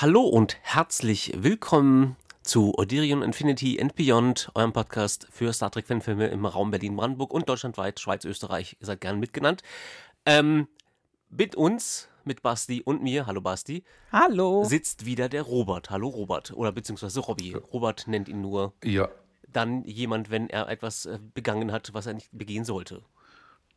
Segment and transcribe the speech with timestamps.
[0.00, 6.28] Hallo und herzlich willkommen zu Odirion Infinity and Beyond, eurem Podcast für Star Trek Fanfilme
[6.28, 8.78] im Raum Berlin-Brandenburg und deutschlandweit, Schweiz, Österreich.
[8.80, 9.62] Ihr seid gern mitgenannt.
[10.24, 10.68] Ähm,
[11.28, 14.64] mit uns, mit Basti und mir, hallo Basti, Hallo.
[14.64, 15.90] sitzt wieder der Robert.
[15.90, 16.54] Hallo Robert.
[16.54, 17.54] Oder beziehungsweise Robby.
[17.70, 19.10] Robert nennt ihn nur Ja,
[19.52, 23.02] dann jemand, wenn er etwas äh, begangen hat, was er nicht begehen sollte.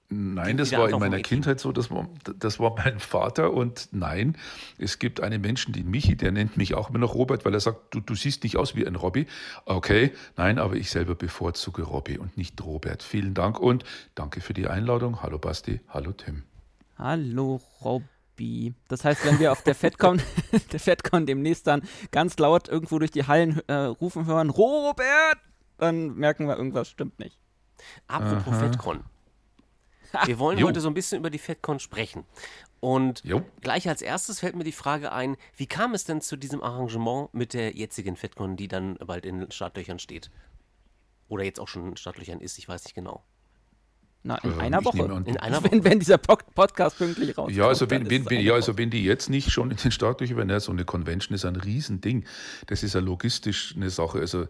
[0.09, 2.07] Nein, das war in meiner Kindheit so, das war,
[2.37, 4.37] das war mein Vater und nein,
[4.77, 7.59] es gibt einen Menschen, den Michi, der nennt mich auch immer noch Robert, weil er
[7.59, 9.27] sagt, du, du siehst nicht aus wie ein Robby.
[9.65, 13.03] Okay, nein, aber ich selber bevorzuge Robby und nicht Robert.
[13.03, 13.83] Vielen Dank und
[14.15, 15.21] danke für die Einladung.
[15.23, 16.43] Hallo Basti, hallo Tim.
[16.97, 18.73] Hallo, Robby.
[18.87, 20.21] Das heißt, wenn wir auf der FedCon,
[20.71, 25.37] der FedCon demnächst dann ganz laut irgendwo durch die Hallen äh, rufen hören, Robert,
[25.77, 27.37] dann merken wir, irgendwas stimmt nicht.
[28.07, 29.03] Apropos FedCon.
[30.25, 30.67] Wir wollen Jo.
[30.67, 32.23] heute so ein bisschen über die FedCon sprechen.
[32.79, 33.43] Und Jo.
[33.61, 37.33] gleich als erstes fällt mir die Frage ein, wie kam es denn zu diesem Arrangement
[37.33, 40.29] mit der jetzigen FedCon, die dann bald in den Startlöchern steht?
[41.29, 43.23] Oder jetzt auch schon in den Startlöchern ist, ich weiß nicht genau.
[44.25, 45.03] Na, in Ähm, einer Woche.
[45.03, 47.55] an, In einer wenn, wenn dieser Pod Podcast pünktlich rauskommt.
[47.57, 48.55] Ja, also wenn, wenn, wenn, ja, Woche.
[48.55, 51.55] also wenn die jetzt nicht schon in den Startlöchern ja, so eine Convention ist ein
[51.57, 52.25] Riesending.
[52.67, 54.19] Das ist ja logistisch eine Sache.
[54.19, 54.47] Also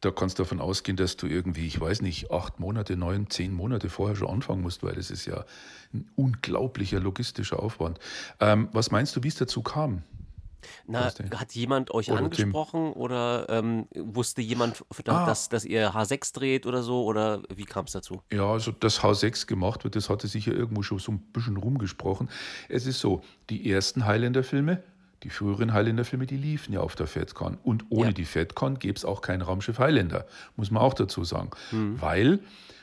[0.00, 3.52] da kannst du davon ausgehen, dass du irgendwie, ich weiß nicht, acht Monate, neun, zehn
[3.52, 5.44] Monate vorher schon anfangen musst, weil das ist ja
[5.92, 7.98] ein unglaublicher logistischer Aufwand.
[8.40, 10.02] Ähm, was meinst du, wie es dazu kam?
[10.86, 12.24] Na, hat jemand euch Oder Tim?
[12.26, 15.24] angesprochen oder ähm, wusste jemand, Ah.
[15.24, 17.04] dass, dass ihr H6 dreht oder so?
[17.04, 18.22] Oder wie kam es dazu?
[18.30, 21.56] Ja, also dass H6 gemacht wird, das hatte sich ja irgendwo schon so ein bisschen
[21.56, 22.28] rumgesprochen.
[22.68, 24.82] Es ist so, die ersten Highlander-Filme,
[25.22, 27.58] die früheren Highlander-Filme, die liefen ja auf der FedCon.
[27.62, 28.12] Und ohne Ja.
[28.12, 30.26] die FedCon gäbe es auch kein Raumschiff Highlander,
[30.56, 31.50] muss man auch dazu sagen.
[31.70, 32.40] Weil,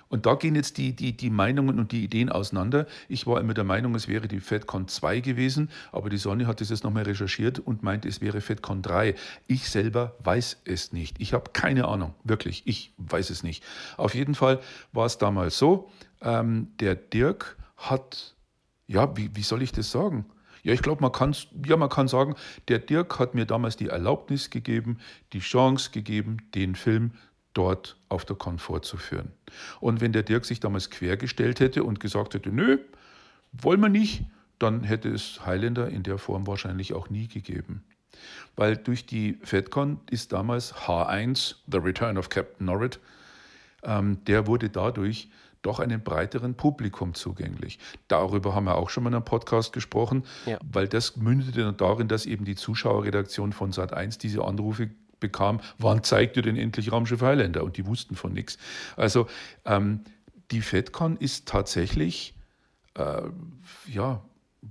[0.09, 2.86] und da gehen jetzt die, die, die Meinungen und die Ideen auseinander.
[3.09, 6.62] Ich war immer der Meinung, es wäre die FedCon 2 gewesen, aber die Sonne hat
[6.62, 9.16] das jetzt nochmal recherchiert und meinte, es wäre FedCon 3.
[9.47, 11.20] Ich selber weiß es nicht.
[11.20, 13.64] Ich habe keine Ahnung, wirklich, ich weiß es nicht.
[13.97, 14.59] Auf jeden Fall
[14.94, 15.90] war es damals so,
[16.22, 18.36] ähm, der Dirk hat,
[18.88, 20.26] ja, wie, wie soll ich das sagen?
[20.67, 21.33] Ja, ich glaube, man kann
[21.66, 22.35] ja, man kann sagen,
[22.67, 24.97] der Dirk hat mir damals die Erlaubnis gegeben,
[25.31, 27.11] die Chance gegeben, den Film
[27.53, 29.31] dort auf der Con vorzuführen.
[29.79, 32.79] Und wenn der Dirk sich damals quergestellt hätte und gesagt hätte, nö,
[33.53, 34.25] wollen wir nicht,
[34.59, 37.85] dann hätte es Highlander in der Form wahrscheinlich auch nie gegeben.
[38.57, 42.99] Weil durch die FedCon ist damals H1, The Return of Captain Norrit,
[43.84, 45.29] ähm, der wurde dadurch
[45.67, 47.78] doch einem breiteren Publikum zugänglich.
[48.07, 50.57] Darüber haben wir auch schon mal in einem Podcast gesprochen, Ja.
[50.72, 54.89] weil das mündete dann darin, dass eben die Zuschauerredaktion von Sat1 diese Anrufe
[55.19, 57.63] bekam, wann zeigt ihr denn endlich Raumschiff Highlander?
[57.63, 58.57] Und die wussten von nichts.
[58.95, 59.28] Also
[59.66, 60.01] ähm,
[60.51, 62.35] die FedCon ist tatsächlich
[62.95, 63.22] äh,
[63.88, 64.22] ja,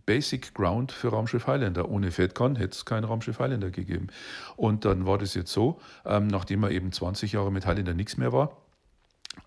[0.04, 1.88] Basic Ground für Raumschiff Highlander.
[1.88, 4.08] Ohne FedCon hätte es kein Raumschiff Highlander gegeben.
[4.56, 8.16] Und dann war das jetzt so, ähm, nachdem er eben 20 Jahre mit Highlander nichts
[8.16, 8.56] mehr war,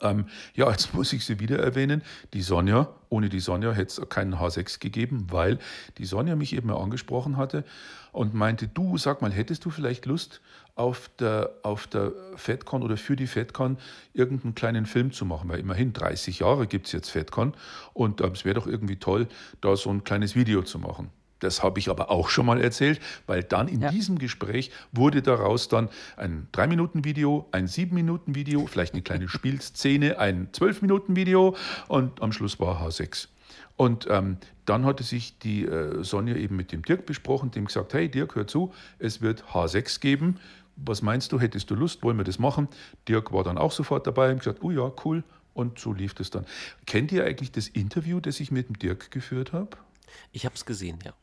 [0.02, 2.02] ähm, ja, jetzt muss ich sie wieder erwähnen.
[2.34, 5.60] Die Sonja, ohne die Sonja hätte es keinen H6 gegeben, weil
[5.98, 7.64] die Sonja mich eben mal angesprochen hatte
[8.12, 10.42] und meinte, du, sag mal, hättest du vielleicht Lust,
[10.76, 13.78] auf der, auf der FedCon oder für die FedCon
[14.14, 15.50] irgendeinen kleinen Film zu machen?
[15.50, 17.54] Weil immerhin 30 Jahre gibt es jetzt FedCon
[17.94, 19.28] und ähm, es wäre doch irgendwie toll,
[19.60, 21.10] da so ein kleines Video zu machen.
[21.40, 23.92] Das habe ich aber auch schon mal erzählt, weil dann in Ja.
[23.92, 31.56] diesem Gespräch wurde daraus dann ein 3-Minuten-Video, ein 7-Minuten-Video, vielleicht eine kleine Spielszene, ein 12-Minuten-Video
[31.88, 33.28] und am Schluss war H6.
[33.78, 37.94] Und ähm, dann hatte sich die äh, Sonja eben mit dem Dirk besprochen, dem gesagt,
[37.94, 40.40] hey Dirk, hör zu, es wird H6 geben.
[40.76, 42.68] Was meinst du, hättest du Lust, wollen wir das machen?
[43.08, 45.24] Dirk war dann auch sofort dabei und gesagt, oh ja, cool.
[45.54, 46.46] Und so lief das dann.
[46.86, 49.70] Kennt ihr eigentlich das Interview, das ich mit dem Dirk geführt habe?
[50.32, 51.14] Ich habe es gesehen, ja.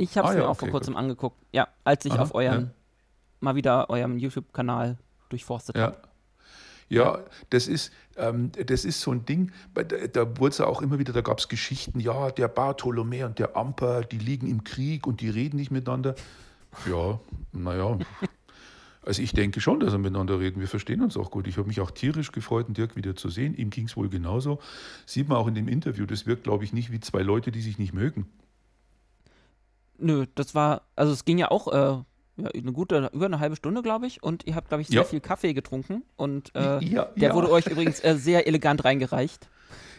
[0.00, 1.02] Ich habe es Ah, mir ja, auch okay, vor kurzem gut.
[1.02, 1.36] angeguckt.
[1.52, 2.70] Ja, als ich Aha, auf eurem, ja.
[3.40, 4.98] mal wieder eurem YouTube-Kanal
[5.28, 5.96] durchforstet habe.
[5.96, 6.02] Ja.
[6.92, 7.20] Ja,
[7.50, 10.98] das ist, ähm, das ist so ein Ding, da, da wurde es ja auch immer
[10.98, 15.06] wieder, da gab es Geschichten, ja, der Bartholomew und der Amper, die liegen im Krieg
[15.06, 16.16] und die reden nicht miteinander.
[16.90, 17.20] Ja,
[17.52, 17.96] naja.
[19.02, 20.60] Also ich denke schon, dass wir miteinander reden.
[20.60, 21.46] Wir verstehen uns auch gut.
[21.46, 23.54] Ich habe mich auch tierisch gefreut, den Dirk wieder zu sehen.
[23.54, 24.58] Ihm ging es wohl genauso.
[25.06, 26.04] Sieht man auch in dem Interview.
[26.06, 28.26] Das wirkt, glaube ich, nicht wie zwei Leute, die sich nicht mögen.
[30.00, 32.02] Nö, das war, also es ging ja auch äh,
[32.42, 34.22] ja, eine gute, über eine halbe Stunde, glaube ich.
[34.22, 35.04] Und ihr habt, glaube ich, sehr Ja.
[35.04, 36.02] viel Kaffee getrunken.
[36.16, 39.48] Und äh, Ja, der wurde euch übrigens äh, sehr elegant reingereicht.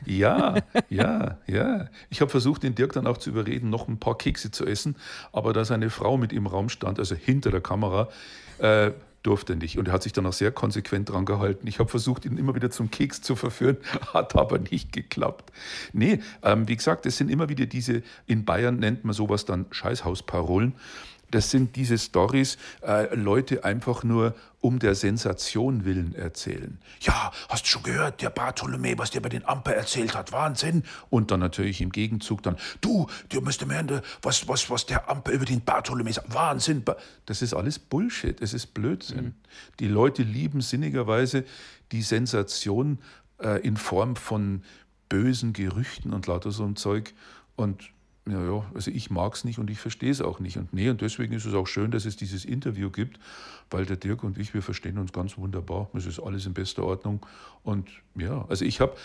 [0.06, 0.56] Ja,
[0.90, 1.86] ja, ja.
[2.10, 4.96] Ich habe versucht, den Dirk dann auch zu überreden, noch ein paar Kekse zu essen,
[5.32, 8.10] aber da seine Frau mit im Raum stand, also hinter der Kamera,
[8.58, 8.92] äh,
[9.24, 9.78] durfte nicht.
[9.78, 11.68] Und er hat sich dann auch sehr konsequent dran gehalten.
[11.68, 13.78] Ich habe versucht, ihn immer wieder zum Keks zu verführen,
[14.14, 15.52] hat aber nicht geklappt.
[15.94, 19.66] Nee, ähm, wie gesagt, es sind immer wieder diese, in Bayern nennt man sowas dann
[19.72, 20.74] Scheißhausparolen.
[21.32, 26.78] Das sind diese Stories, äh, Leute einfach nur um der Sensation willen erzählen.
[27.02, 30.84] Ja, hast du schon gehört, der Bartholomä, was der bei den Amper erzählt hat, Wahnsinn.
[31.10, 35.32] Und dann natürlich im Gegenzug dann, du, du müsst hören, was, was, was der Amper
[35.32, 36.84] über den Bartholomä sagt, Wahnsinn.
[37.26, 39.26] Das ist alles Bullshit, es ist Blödsinn.
[39.26, 39.34] Mhm.
[39.80, 41.44] Die Leute lieben sinnigerweise
[41.92, 43.00] die Sensation
[43.40, 44.64] äh, in Form von
[45.10, 47.14] bösen Gerüchten und lauter so ein Zeug.
[47.56, 47.90] Und
[48.28, 50.58] ja, ja, also ich mag es nicht und ich verstehe es auch nicht.
[50.58, 53.20] Und nee, und deswegen ist es auch schön, dass es dieses Interview gibt,
[53.72, 55.90] weil der Dirk und ich, wir verstehen uns ganz wunderbar.
[55.94, 57.26] Es ist alles in bester Ordnung.
[57.64, 58.96] Und ja, also ich habe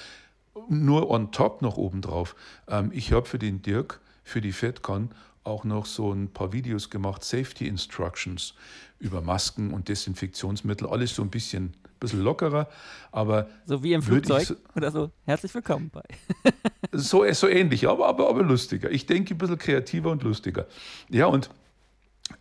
[0.68, 2.36] nur on top noch obendrauf,
[2.68, 5.10] ähm, ich habe für den Dirk, für die FedCon
[5.44, 8.54] auch noch so ein paar Videos gemacht, Safety Instructions
[8.98, 12.68] über Masken und Desinfektionsmittel, alles so ein bisschen bisschen lockerer,
[13.12, 13.48] aber.
[13.66, 15.10] So wie im Flugzeug so, oder so.
[15.24, 16.02] Herzlich willkommen bei.
[16.92, 18.90] so, so ähnlich, aber, aber, aber lustiger.
[18.90, 20.66] Ich denke ein bisschen kreativer und lustiger.
[21.08, 21.50] Ja, und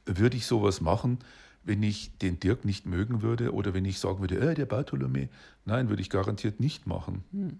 [0.06, 1.19] würde ich sowas machen,
[1.63, 5.30] wenn ich den Dirk nicht mögen würde oder wenn ich sagen würde, äh, der Bartholomä?
[5.66, 7.24] Nein, würde ich garantiert nicht machen.
[7.31, 7.60] Hm.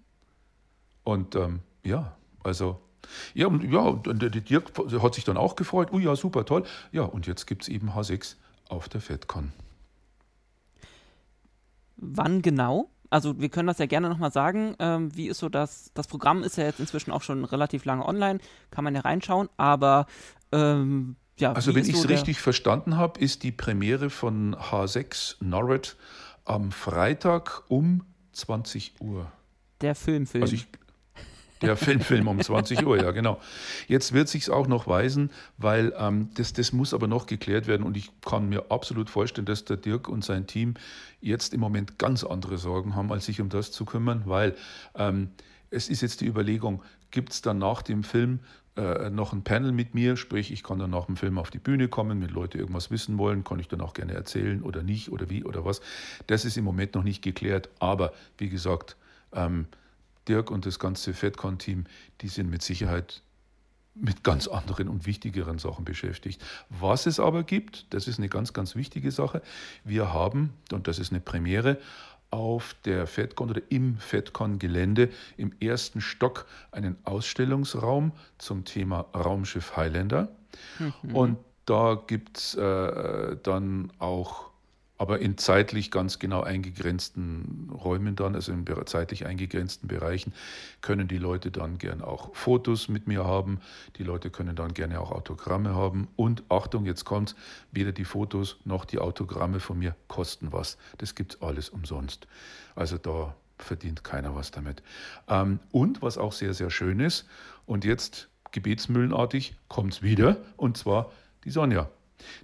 [1.04, 2.80] Und ähm, ja, also.
[3.34, 5.90] Ja, und, ja, und der Dirk hat sich dann auch gefreut.
[5.92, 6.64] Oh ja, super, toll.
[6.90, 8.34] Ja, und jetzt gibt es eben H6
[8.68, 9.52] auf der FedCon.
[11.96, 12.90] Wann genau?
[13.10, 14.74] Also wir können das ja gerne nochmal sagen.
[14.78, 18.04] Ähm, wie ist so das, das Programm ist ja jetzt inzwischen auch schon relativ lange
[18.04, 18.40] online,
[18.70, 20.06] kann man ja reinschauen, aber
[20.52, 21.52] ähm, ja.
[21.52, 25.96] Also wenn ich es so richtig verstanden habe, ist die Premiere von H6 Norred
[26.44, 29.30] am Freitag um 20 Uhr.
[29.80, 30.42] Der Filmfilm.
[30.42, 30.66] Also ich,
[31.62, 33.40] der Filmfilm um 20 Uhr, ja, genau.
[33.88, 37.84] Jetzt wird sich auch noch weisen, weil ähm, das, das muss aber noch geklärt werden
[37.84, 40.74] und ich kann mir absolut vorstellen, dass der Dirk und sein Team
[41.20, 44.54] jetzt im Moment ganz andere Sorgen haben, als sich um das zu kümmern, weil
[44.94, 45.30] ähm,
[45.70, 48.40] es ist jetzt die Überlegung, gibt es dann nach dem Film
[48.76, 51.58] äh, noch ein Panel mit mir, sprich, ich kann dann nach dem Film auf die
[51.58, 55.10] Bühne kommen, wenn Leute irgendwas wissen wollen, kann ich dann auch gerne erzählen oder nicht
[55.10, 55.80] oder wie oder was.
[56.26, 58.96] Das ist im Moment noch nicht geklärt, aber wie gesagt,
[59.32, 59.66] ähm,
[60.28, 61.84] Dirk und das ganze FedCon-Team,
[62.20, 63.22] die sind mit Sicherheit
[63.98, 66.42] mit ganz anderen und wichtigeren Sachen beschäftigt.
[66.68, 69.42] Was es aber gibt, das ist eine ganz, ganz wichtige Sache.
[69.84, 71.78] Wir haben, und das ist eine Premiere,
[72.30, 80.28] auf der FedCon oder im FedCon-Gelände im ersten Stock einen Ausstellungsraum zum Thema Raumschiff Highlander.
[80.78, 81.16] Mhm.
[81.16, 84.50] Und da gibt es äh, dann auch
[84.98, 90.32] aber in zeitlich ganz genau eingegrenzten Räumen dann, also in zeitlich eingegrenzten Bereichen,
[90.80, 93.60] können die Leute dann gern auch Fotos mit mir haben.
[93.96, 96.08] Die Leute können dann gerne auch Autogramme haben.
[96.16, 97.36] Und Achtung, jetzt kommt
[97.72, 100.78] weder die Fotos noch die Autogramme von mir kosten was.
[100.98, 102.26] Das gibt alles umsonst.
[102.74, 104.82] Also da verdient keiner was damit.
[105.28, 107.26] Ähm, und was auch sehr, sehr schön ist,
[107.66, 111.10] und jetzt gebetsmühlenartig kommt es wieder, und zwar
[111.44, 111.90] die Sonja.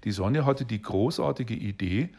[0.05, 2.11] Die Sonja hatte die großartige Idee,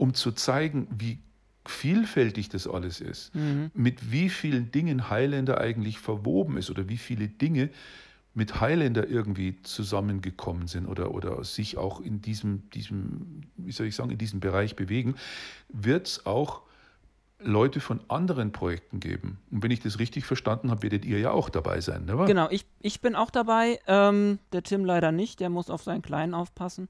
[0.00, 1.18] um zu zeigen, wie
[1.66, 3.70] vielfältig das alles ist, mhm.
[3.74, 7.68] mit wie vielen Dingen Highlander eigentlich verwoben ist oder wie viele Dinge
[8.32, 13.94] mit Highlander irgendwie zusammengekommen sind oder, oder sich auch in diesem, diesem, wie soll ich
[13.94, 15.16] sagen, in diesem Bereich bewegen,
[15.68, 16.62] wird es auch
[17.42, 19.38] Leute von anderen Projekten geben.
[19.50, 22.24] Und wenn ich das richtig verstanden habe, werdet ihr ja auch dabei sein, ne?
[22.26, 23.80] Genau, ich, ich bin auch dabei.
[23.86, 26.88] Ähm, der Tim leider nicht, der muss auf seinen Kleinen aufpassen.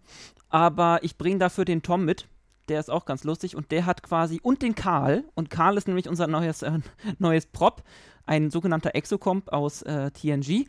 [0.48, 2.26] Aber ich bringe dafür den Tom mit
[2.70, 5.88] der ist auch ganz lustig und der hat quasi, und den Karl, und Karl ist
[5.88, 6.78] nämlich unser neues, äh,
[7.18, 7.82] neues Prop,
[8.24, 10.66] ein sogenannter Exocomp aus äh, TNG.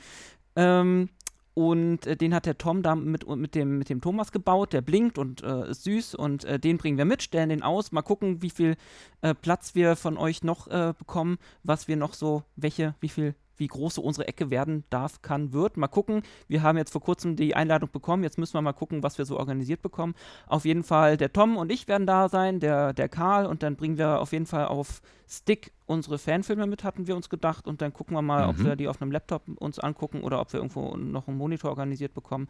[0.56, 1.10] Ähm,
[1.54, 4.74] und äh, den hat der Tom da mit, mit, dem, mit dem Thomas gebaut.
[4.74, 6.16] Der blinkt und äh, ist süß.
[6.16, 7.92] Und äh, den bringen wir mit, stellen den aus.
[7.92, 8.78] Mal gucken, wie viel
[9.22, 13.36] äh, Platz wir von euch noch äh, bekommen, was wir noch so, welche, wie viel
[13.62, 15.78] wie groß so unsere Ecke werden darf, kann, wird.
[15.78, 16.24] Mal gucken.
[16.48, 18.24] Wir haben jetzt vor kurzem die Einladung bekommen.
[18.24, 20.16] Jetzt müssen wir mal gucken, was wir so organisiert bekommen.
[20.48, 23.76] Auf jeden Fall der Tom und ich werden da sein, der, der Karl und dann
[23.76, 27.68] bringen wir auf jeden Fall auf Stick unsere Fanfilme mit, hatten wir uns gedacht.
[27.68, 28.50] Und dann gucken wir mal, mhm.
[28.50, 31.70] ob wir die auf einem Laptop uns angucken oder ob wir irgendwo noch einen Monitor
[31.70, 32.48] organisiert bekommen,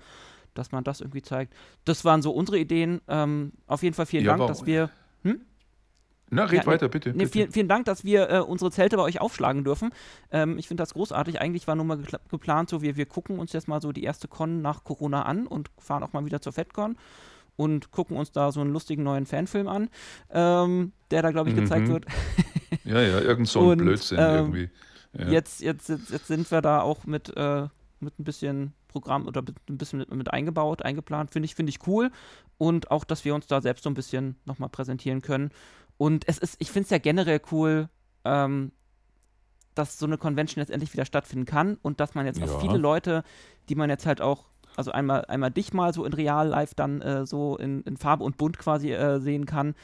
[0.54, 1.54] dass man das irgendwie zeigt.
[1.84, 3.02] Das waren so unsere Ideen.
[3.10, 4.90] Ähm, auf jeden Fall vielen ja, Dank, dass wir.
[5.24, 5.42] Hm?
[6.34, 7.10] Na, red ja, weiter, bitte.
[7.10, 7.32] Nee, bitte.
[7.32, 9.92] Vielen, vielen, Dank, dass wir äh, unsere Zelte bei euch aufschlagen dürfen.
[10.32, 11.42] Ähm, ich finde das großartig.
[11.42, 14.30] Eigentlich war nur mal geplant, so wir, wir gucken uns jetzt mal so die erste
[14.30, 16.96] Con nach Corona an und fahren auch mal wieder zur FedCon
[17.58, 19.90] und gucken uns da so einen lustigen neuen Fanfilm an,
[20.32, 21.94] ähm, der da, glaube ich, gezeigt mhm.
[21.94, 22.06] wird.
[22.86, 24.70] ja, ja, irgend so ein und, Blödsinn ähm, irgendwie.
[25.18, 25.28] Ja.
[25.28, 27.68] Jetzt, jetzt, jetzt, jetzt, sind wir da auch mit, äh,
[28.00, 31.32] mit ein bisschen Programm oder ein bisschen mit, mit eingebaut, eingeplant.
[31.32, 32.12] Finde ich, find ich cool.
[32.58, 35.52] Und auch, dass wir uns da selbst so ein bisschen nochmal präsentieren können.
[36.02, 37.88] Und es ist, ich finde es ja generell cool,
[38.26, 38.72] ähm,
[39.76, 42.48] dass so eine Convention jetzt endlich wieder stattfinden kann und dass man jetzt ja.
[42.48, 43.24] auch viele Leute,
[43.70, 47.02] die man jetzt halt auch Also einmal, einmal dich mal so in real live dann
[47.02, 49.76] äh, so in, in Farbe und Bunt quasi äh, sehen kann.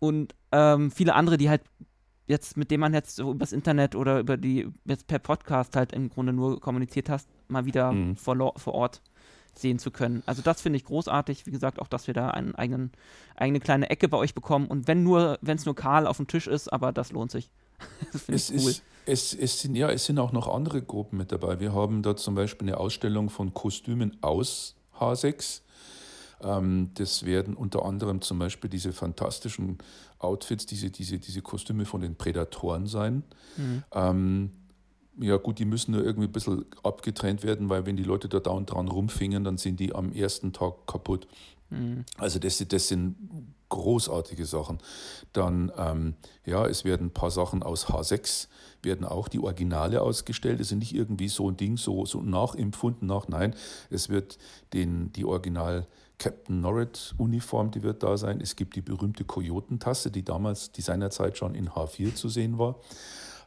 [0.00, 1.62] Und ähm, viele andere, die halt
[2.26, 5.92] jetzt, mit denen man jetzt so übers Internet oder über die, jetzt per Podcast halt
[5.92, 8.16] im Grunde nur kommuniziert hast, mal wieder mhm.
[8.16, 9.02] vor, vor Ort
[9.54, 10.22] sehen zu können.
[10.26, 11.46] Also das finde ich großartig.
[11.46, 12.92] Wie gesagt, auch, dass wir da eine eigenen,
[13.36, 14.66] eigene kleine Ecke bei euch bekommen.
[14.66, 17.50] Und wenn nur, wenn es nur kahl auf dem Tisch ist, aber das lohnt sich.
[18.12, 18.70] das finde ich cool.
[18.70, 21.60] Ist, es, es, sind, ja, es sind auch noch andere Gruppen mit dabei.
[21.60, 25.62] Wir haben da zum Beispiel eine Ausstellung von Kostümen aus H6.
[26.42, 29.78] Ähm, das werden unter anderem zum Beispiel diese fantastischen
[30.18, 33.24] Outfits, diese, diese, diese Kostüme von den Prädatoren sein.
[33.56, 33.82] Mhm.
[33.92, 34.50] Ähm,
[35.20, 38.40] ja gut, die müssen nur irgendwie ein bisschen abgetrennt werden, weil wenn die Leute da
[38.40, 41.28] dauernd dran rumfingen, dann sind die am ersten Tag kaputt.
[41.70, 42.04] Mhm.
[42.18, 43.16] Also das, das sind
[43.68, 44.78] großartige Sachen.
[45.32, 48.48] Dann, ähm, ja, es werden ein paar Sachen aus H6,
[48.82, 50.60] werden auch die Originale ausgestellt.
[50.60, 53.54] Es sind nicht irgendwie so ein Ding, so, so nachempfunden nach, nein,
[53.90, 54.38] es wird
[54.72, 55.86] den, die Original
[56.18, 58.40] Captain Norrit Uniform, die wird da sein.
[58.40, 62.76] Es gibt die berühmte Kojotentasse, die damals, die seinerzeit schon in H4 zu sehen war.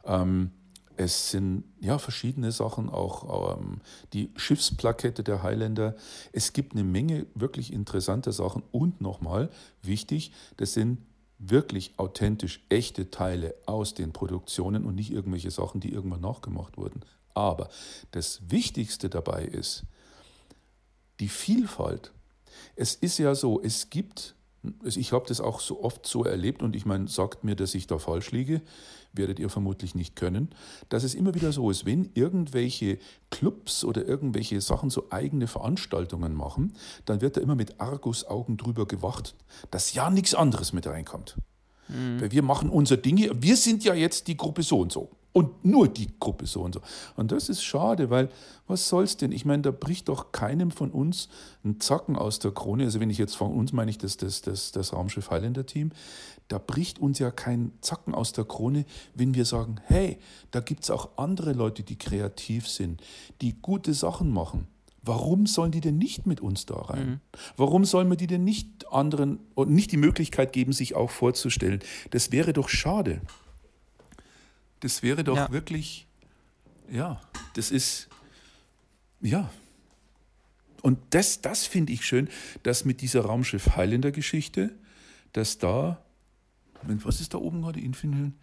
[0.04, 0.50] Ähm,
[0.96, 3.80] es sind ja verschiedene Sachen, auch ähm,
[4.12, 5.96] die Schiffsplakette der Highlander.
[6.32, 8.62] Es gibt eine Menge wirklich interessante Sachen.
[8.70, 9.50] Und nochmal
[9.82, 10.98] wichtig, das sind
[11.38, 17.00] wirklich authentisch echte Teile aus den Produktionen und nicht irgendwelche Sachen, die irgendwann nachgemacht wurden.
[17.34, 17.68] Aber
[18.12, 19.84] das Wichtigste dabei ist
[21.20, 22.12] die Vielfalt.
[22.76, 24.34] Es ist ja so, es gibt
[24.84, 27.86] ich habe das auch so oft so erlebt und ich meine, sagt mir, dass ich
[27.86, 28.62] da falsch liege,
[29.12, 30.50] werdet ihr vermutlich nicht können,
[30.88, 32.98] dass es immer wieder so ist, wenn irgendwelche
[33.30, 38.86] Clubs oder irgendwelche Sachen so eigene Veranstaltungen machen, dann wird da immer mit Argusaugen drüber
[38.86, 39.34] gewacht,
[39.70, 41.36] dass ja nichts anderes mit reinkommt.
[41.88, 42.20] Mhm.
[42.20, 45.64] Weil wir machen unser Ding wir sind ja jetzt die Gruppe so und so und
[45.64, 46.80] nur die Gruppe so und so.
[47.16, 48.30] Und das ist schade, weil
[48.68, 49.32] was soll's denn?
[49.32, 51.28] Ich meine, da bricht doch keinem von uns
[51.64, 52.84] ein Zacken aus der Krone.
[52.84, 55.90] Also wenn ich jetzt von uns meine ich das, das, das, das Raumschiff Highlander Team,
[56.48, 60.18] da bricht uns ja kein Zacken aus der Krone, wenn wir sagen, hey,
[60.52, 63.02] da gibt es auch andere Leute, die kreativ sind,
[63.40, 64.68] die gute Sachen machen.
[65.02, 67.06] Warum sollen die denn nicht mit uns da rein?
[67.06, 67.20] Mhm.
[67.56, 71.80] Warum sollen wir die denn nicht anderen und nicht die Möglichkeit geben, sich auch vorzustellen?
[72.10, 73.20] Das wäre doch schade.
[74.84, 75.50] Das wäre doch ja.
[75.50, 76.06] wirklich,
[76.90, 77.18] ja,
[77.54, 78.10] das ist,
[79.22, 79.50] ja.
[80.82, 82.28] Und das, das finde ich schön,
[82.64, 84.74] dass mit dieser Raumschiff Highlander-Geschichte,
[85.32, 86.04] dass da,
[86.82, 88.34] was ist da oben gerade, Infinite?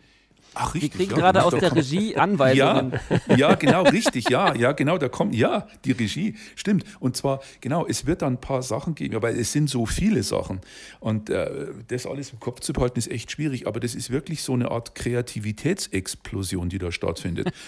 [0.54, 0.94] Ach, richtig.
[0.94, 3.00] Wir kriegen ja, gerade genau, aus der Regie Anweisungen.
[3.28, 4.30] Ja, ja, genau, richtig.
[4.30, 4.98] Ja, ja, genau.
[4.98, 6.36] Da kommt, ja, die Regie.
[6.56, 6.84] Stimmt.
[7.00, 10.24] Und zwar, genau, es wird dann ein paar Sachen geben, aber es sind so viele
[10.24, 10.60] Sachen.
[11.00, 13.66] Und äh, das alles im Kopf zu behalten, ist echt schwierig.
[13.66, 17.52] Aber das ist wirklich so eine Art Kreativitätsexplosion, die da stattfindet.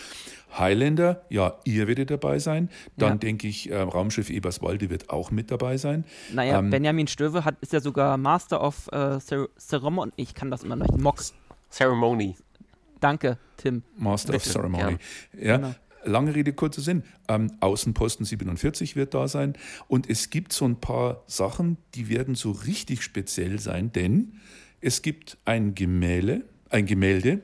[0.57, 2.69] Highlander, ja, ihr werdet dabei sein.
[2.97, 3.15] Dann ja.
[3.15, 6.03] denke ich, äh, Raumschiff Eberswalde wird auch mit dabei sein.
[6.31, 9.17] Naja, ähm, Benjamin Stöwe hat, ist ja sogar Master of äh,
[9.57, 10.11] Ceremony.
[10.15, 11.01] Ich kann das immer noch nicht.
[11.01, 11.33] Mox.
[11.71, 12.35] Ceremony.
[13.03, 13.83] Danke, Tim.
[13.97, 14.47] Master Bitte.
[14.47, 14.97] of Ceremony.
[15.33, 15.43] Ja.
[15.43, 15.57] ja.
[15.57, 15.75] Genau.
[16.05, 17.03] Lange Rede, kurzer Sinn.
[17.27, 19.55] Ähm, Außenposten 47 wird da sein.
[19.89, 24.39] Und es gibt so ein paar Sachen, die werden so richtig speziell sein, denn
[24.79, 27.41] es gibt ein Gemälde, ein Gemälde,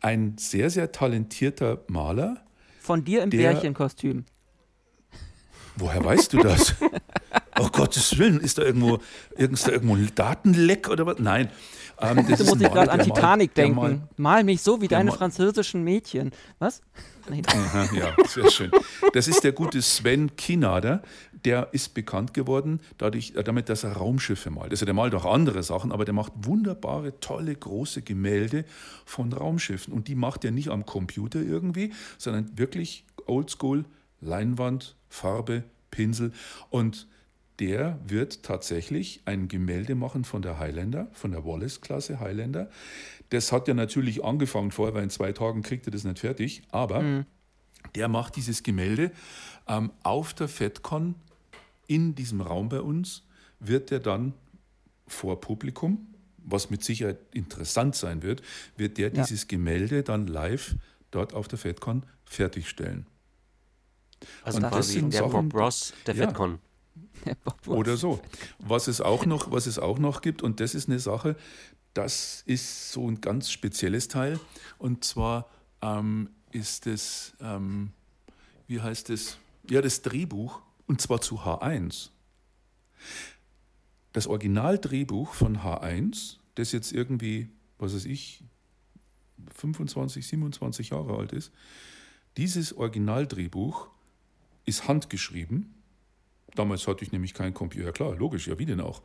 [0.00, 2.44] ein sehr, sehr talentierter Maler.
[2.80, 4.24] Von dir im der, Bärchenkostüm.
[5.76, 6.74] Woher weißt du das?
[7.60, 8.98] oh Gottes Willen, ist da irgendwo,
[9.36, 11.18] ist da irgendwo ein Datenleck oder was?
[11.20, 11.50] Nein.
[12.00, 13.76] Ähm, das muss ich gerade an Titanic mal, denken.
[13.76, 16.30] Mal, Mal mich so wie deine französischen Mädchen.
[16.58, 16.82] Was?
[17.28, 17.42] Nein.
[17.94, 18.70] ja, sehr schön.
[19.12, 21.02] Das ist der gute Sven Kinader.
[21.44, 24.72] Der ist bekannt geworden dadurch, damit, dass er Raumschiffe malt.
[24.72, 28.64] Also der malt auch andere Sachen, aber der macht wunderbare, tolle, große Gemälde
[29.04, 29.92] von Raumschiffen.
[29.92, 33.84] Und die macht er nicht am Computer irgendwie, sondern wirklich oldschool,
[34.20, 36.32] Leinwand, Farbe, Pinsel.
[36.70, 37.06] Und
[37.58, 42.68] der wird tatsächlich ein Gemälde machen von der Highlander, von der Wallace-Klasse Highlander.
[43.30, 46.62] Das hat ja natürlich angefangen vorher, weil in zwei Tagen kriegt er das nicht fertig,
[46.70, 47.26] aber mhm.
[47.94, 49.10] der macht dieses Gemälde
[49.66, 51.14] ähm, auf der FedCon
[51.86, 53.22] in diesem Raum bei uns,
[53.60, 54.34] wird er dann
[55.06, 58.42] vor Publikum, was mit Sicherheit interessant sein wird,
[58.76, 59.22] wird der ja.
[59.22, 60.76] dieses Gemälde dann live
[61.10, 63.06] dort auf der FedCon fertigstellen.
[64.42, 66.58] Also Und das sind der Sachen, Bob Ross der ja, FedCon.
[67.66, 68.20] Oder so.
[68.58, 71.36] Was es, auch noch, was es auch noch gibt, und das ist eine Sache,
[71.94, 74.38] das ist so ein ganz spezielles Teil.
[74.78, 75.48] Und zwar
[75.82, 77.92] ähm, ist es, ähm,
[78.66, 79.38] wie heißt es?
[79.68, 82.10] Ja, das Drehbuch, und zwar zu H1.
[84.12, 87.48] Das Originaldrehbuch von H1, das jetzt irgendwie,
[87.78, 88.44] was weiß ich,
[89.54, 91.52] 25, 27 Jahre alt ist,
[92.36, 93.88] dieses Originaldrehbuch
[94.64, 95.75] ist handgeschrieben
[96.56, 97.86] Damals hatte ich nämlich keinen Computer.
[97.86, 99.02] Ja, klar, logisch, ja, wie denn auch?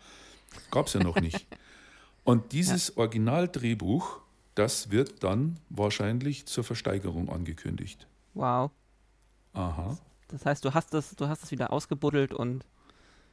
[0.71, 1.45] Gab es ja noch nicht.
[2.23, 2.97] Und dieses ja.
[2.97, 4.19] Originaldrehbuch,
[4.55, 8.07] das wird dann wahrscheinlich zur Versteigerung angekündigt.
[8.33, 8.71] Wow.
[9.53, 9.97] Aha.
[10.27, 12.65] Das heißt, du hast es, du hast es wieder ausgebuddelt und.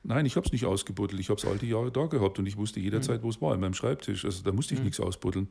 [0.03, 1.21] Nein, ich habe es nicht ausgebuddelt.
[1.21, 3.25] Ich habe es alte Jahre da gehabt und ich wusste jederzeit, mhm.
[3.25, 4.25] wo es war, in meinem Schreibtisch.
[4.25, 4.87] Also da musste ich mhm.
[4.87, 5.49] nichts ausbuddeln.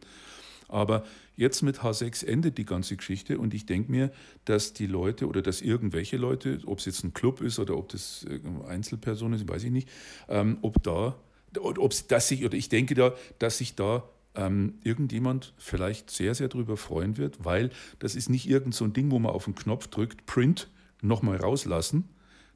[0.70, 1.06] Aber
[1.36, 4.12] jetzt mit H6 endet die ganze Geschichte und ich denke mir,
[4.46, 7.90] dass die Leute oder dass irgendwelche Leute, ob es jetzt ein Club ist oder ob
[7.90, 8.26] das
[8.68, 9.90] Einzelpersonen sind, weiß ich nicht,
[10.28, 11.16] ähm, ob da,
[11.60, 14.04] ob dass sich, oder ich denke da, dass sich da
[14.36, 18.94] ähm, irgendjemand vielleicht sehr, sehr darüber freuen wird, weil das ist nicht irgend so ein
[18.94, 20.70] Ding, wo man auf den Knopf drückt, Print,
[21.02, 22.10] nochmal rauslassen.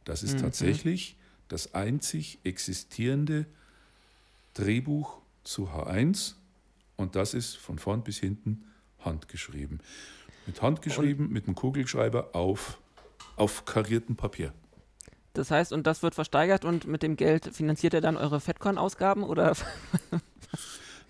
[0.04, 0.42] Das ist mhm.
[0.42, 1.16] tatsächlich
[1.48, 3.46] das einzig existierende
[4.54, 6.36] Drehbuch zu H1
[7.02, 8.66] und das ist von vorn bis hinten
[9.00, 9.80] handgeschrieben.
[10.46, 12.80] Mit handgeschrieben, und mit einem Kugelschreiber auf,
[13.36, 14.54] auf kariertem Papier.
[15.34, 19.24] Das heißt, und das wird versteigert und mit dem Geld finanziert er dann eure FedCon-Ausgaben
[19.24, 19.56] oder?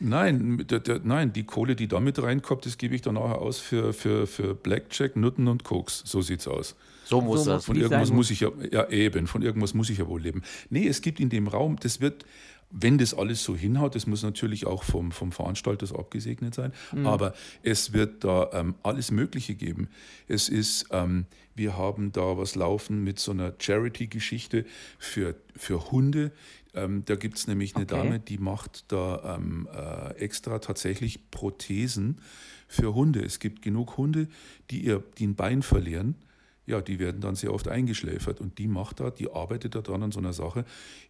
[0.04, 3.38] Nein, der, der, nein, die Kohle, die da mit reinkommt, das gebe ich dann nachher
[3.38, 6.02] aus für, für, für Blackjack, Nutten und Koks.
[6.06, 6.76] So sieht's aus.
[7.06, 7.66] So muss so das.
[7.66, 8.18] Von irgendwas sein.
[8.18, 10.42] muss ich ja, ja eben, von irgendwas muss ich ja wohl leben.
[10.72, 12.26] Nee, es gibt in dem Raum, das wird,
[12.72, 17.06] wenn das alles so hinhaut, das muss natürlich auch vom, vom Veranstalter abgesegnet sein, mhm.
[17.06, 19.90] aber es wird da ähm, alles Mögliche geben.
[20.28, 21.26] Es ist, ähm,
[21.56, 24.66] wir haben da was laufen mit so einer Charity-Geschichte
[24.98, 26.32] für, für Hunde.
[26.74, 27.96] Ähm, da gibt es nämlich eine okay.
[27.96, 32.20] Dame, die macht da ähm, äh, extra tatsächlich Prothesen
[32.68, 33.22] für Hunde.
[33.22, 34.28] Es gibt genug Hunde,
[34.70, 36.16] die, ihr, die ein Bein verlieren
[36.66, 38.40] ja, die werden dann sehr oft eingeschläfert.
[38.40, 40.66] Und die macht da, die arbeitet da dran an so einer Sache,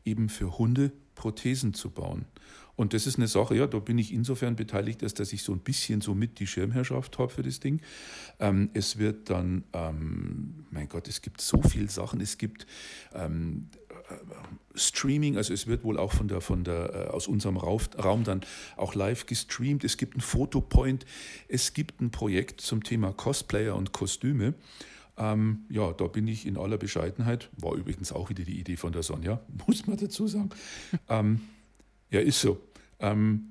[0.06, 2.26] eben für Hunde Prothesen zu bauen.
[2.76, 5.52] Und das ist eine Sache, ja, da bin ich insofern beteiligt, dass, dass ich so
[5.52, 7.82] ein bisschen so mit die Schirmherrschaft habe für das Ding.
[8.40, 12.22] Ähm, es wird dann, ähm, mein Gott, es gibt so viele Sachen.
[12.22, 12.66] Es gibt
[13.14, 13.68] ähm,
[14.10, 14.16] äh,
[14.74, 18.42] Streaming, also es wird wohl auch von der, von der, äh, aus unserem Raum dann
[18.78, 19.84] auch live gestreamt.
[19.84, 21.06] Es gibt ein Fotopoint.
[21.50, 24.56] Es gibt ein Projekt zum Thema Cosplayer und Kostüme.
[25.18, 28.94] Ähm, ja, da bin ich in aller Bescheidenheit, war übrigens auch wieder die Idee von
[28.94, 30.50] der Sonja, muss man dazu sagen.
[31.10, 31.42] ähm,
[32.10, 32.60] ja, ist so.
[33.00, 33.48] Ähm,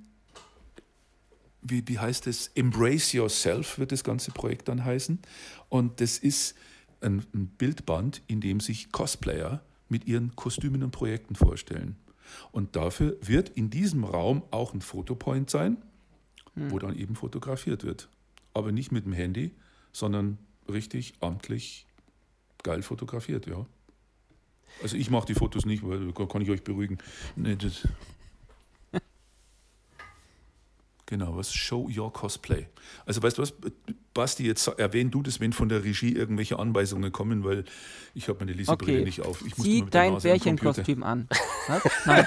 [1.63, 2.51] wie, wie heißt es?
[2.55, 5.19] Embrace Yourself wird das ganze Projekt dann heißen.
[5.69, 6.55] Und das ist
[7.01, 11.97] ein, ein Bildband, in dem sich Cosplayer mit ihren Kostümen und Projekten vorstellen.
[12.53, 15.79] Und dafür wird in diesem Raum auch ein Fotopoint sein,
[16.55, 16.71] hm.
[16.71, 18.09] wo dann eben fotografiert wird.
[18.55, 19.53] Aber nicht mit dem Handy,
[19.93, 20.39] sondern
[20.71, 21.87] richtig amtlich
[22.63, 23.67] geil fotografiert, ja.
[24.83, 26.99] Also ich mache die Fotos nicht, weil kann ich euch beruhigen.
[27.37, 27.57] Nee,
[31.07, 32.67] genau, was Show Your Cosplay.
[33.05, 33.53] Also weißt du was,
[34.15, 37.65] Basti, jetzt erwähn du das, wenn von der Regie irgendwelche Anweisungen kommen, weil
[38.15, 39.05] ich habe meine Lesebrille okay.
[39.05, 39.45] nicht auf.
[39.47, 41.29] Ich Zieh dein Bärchenkostüm an.
[41.69, 41.83] Was?
[42.07, 42.27] Nein.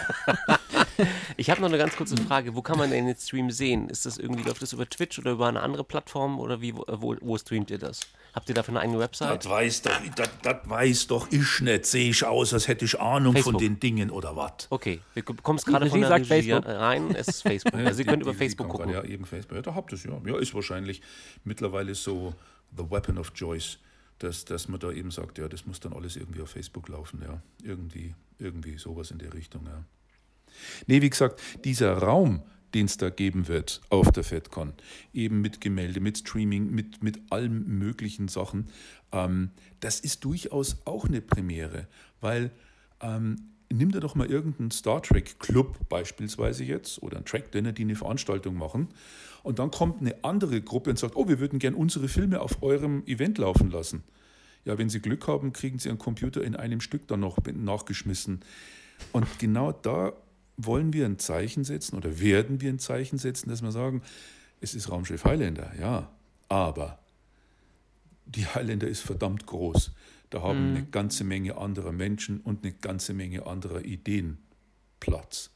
[1.37, 2.55] Ich habe noch eine ganz kurze Frage.
[2.55, 3.89] Wo kann man denn den Stream sehen?
[3.89, 7.15] Ist das irgendwie, läuft das über Twitch oder über eine andere Plattform oder wie, wo,
[7.19, 8.01] wo streamt ihr das?
[8.33, 9.43] Habt ihr dafür eine eigene Website?
[9.43, 11.85] Das weiß doch, das, das weiß doch ich nicht.
[11.85, 13.53] Sehe ich aus, als hätte ich Ahnung Facebook.
[13.53, 14.67] von den Dingen oder was.
[14.69, 16.65] Okay, wir kommen gerade von der Regie Facebook.
[16.65, 17.15] rein.
[17.15, 17.73] Es ist Facebook.
[17.83, 18.89] Also ihr könnt über Facebook gucken.
[18.91, 19.57] Ja, eben Facebook.
[19.57, 20.19] Ja, da habt ihr es ja.
[20.25, 21.01] Ja, ist wahrscheinlich
[21.43, 22.33] mittlerweile so
[22.75, 23.77] the weapon of choice
[24.19, 27.21] dass, dass man da eben sagt, ja, das muss dann alles irgendwie auf Facebook laufen,
[27.21, 27.41] ja.
[27.61, 29.83] Irgendwie, irgendwie sowas in der Richtung, ja.
[30.87, 32.41] Nee, wie gesagt, dieser Raum,
[32.73, 34.73] den es da geben wird auf der FedCon,
[35.13, 38.69] eben mit Gemälde, mit Streaming, mit, mit allen möglichen Sachen,
[39.11, 41.87] ähm, das ist durchaus auch eine Premiere,
[42.19, 42.51] weil
[43.01, 47.71] ähm, nimm dir doch mal irgendeinen Star Trek Club beispielsweise jetzt oder ein Track Dinner,
[47.71, 48.89] die eine Veranstaltung machen
[49.43, 52.63] und dann kommt eine andere Gruppe und sagt, oh, wir würden gern unsere Filme auf
[52.63, 54.03] eurem Event laufen lassen.
[54.65, 58.39] Ja, wenn sie Glück haben, kriegen sie einen Computer in einem Stück dann noch nachgeschmissen.
[59.11, 60.13] Und genau da
[60.57, 64.01] wollen wir ein Zeichen setzen oder werden wir ein Zeichen setzen, dass wir sagen,
[64.61, 66.11] es ist Raumschiff Highlander, ja,
[66.47, 66.99] aber
[68.25, 69.91] die Highlander ist verdammt groß.
[70.29, 70.77] Da haben mhm.
[70.77, 74.39] eine ganze Menge anderer Menschen und eine ganze Menge anderer Ideen
[74.99, 75.51] Platz.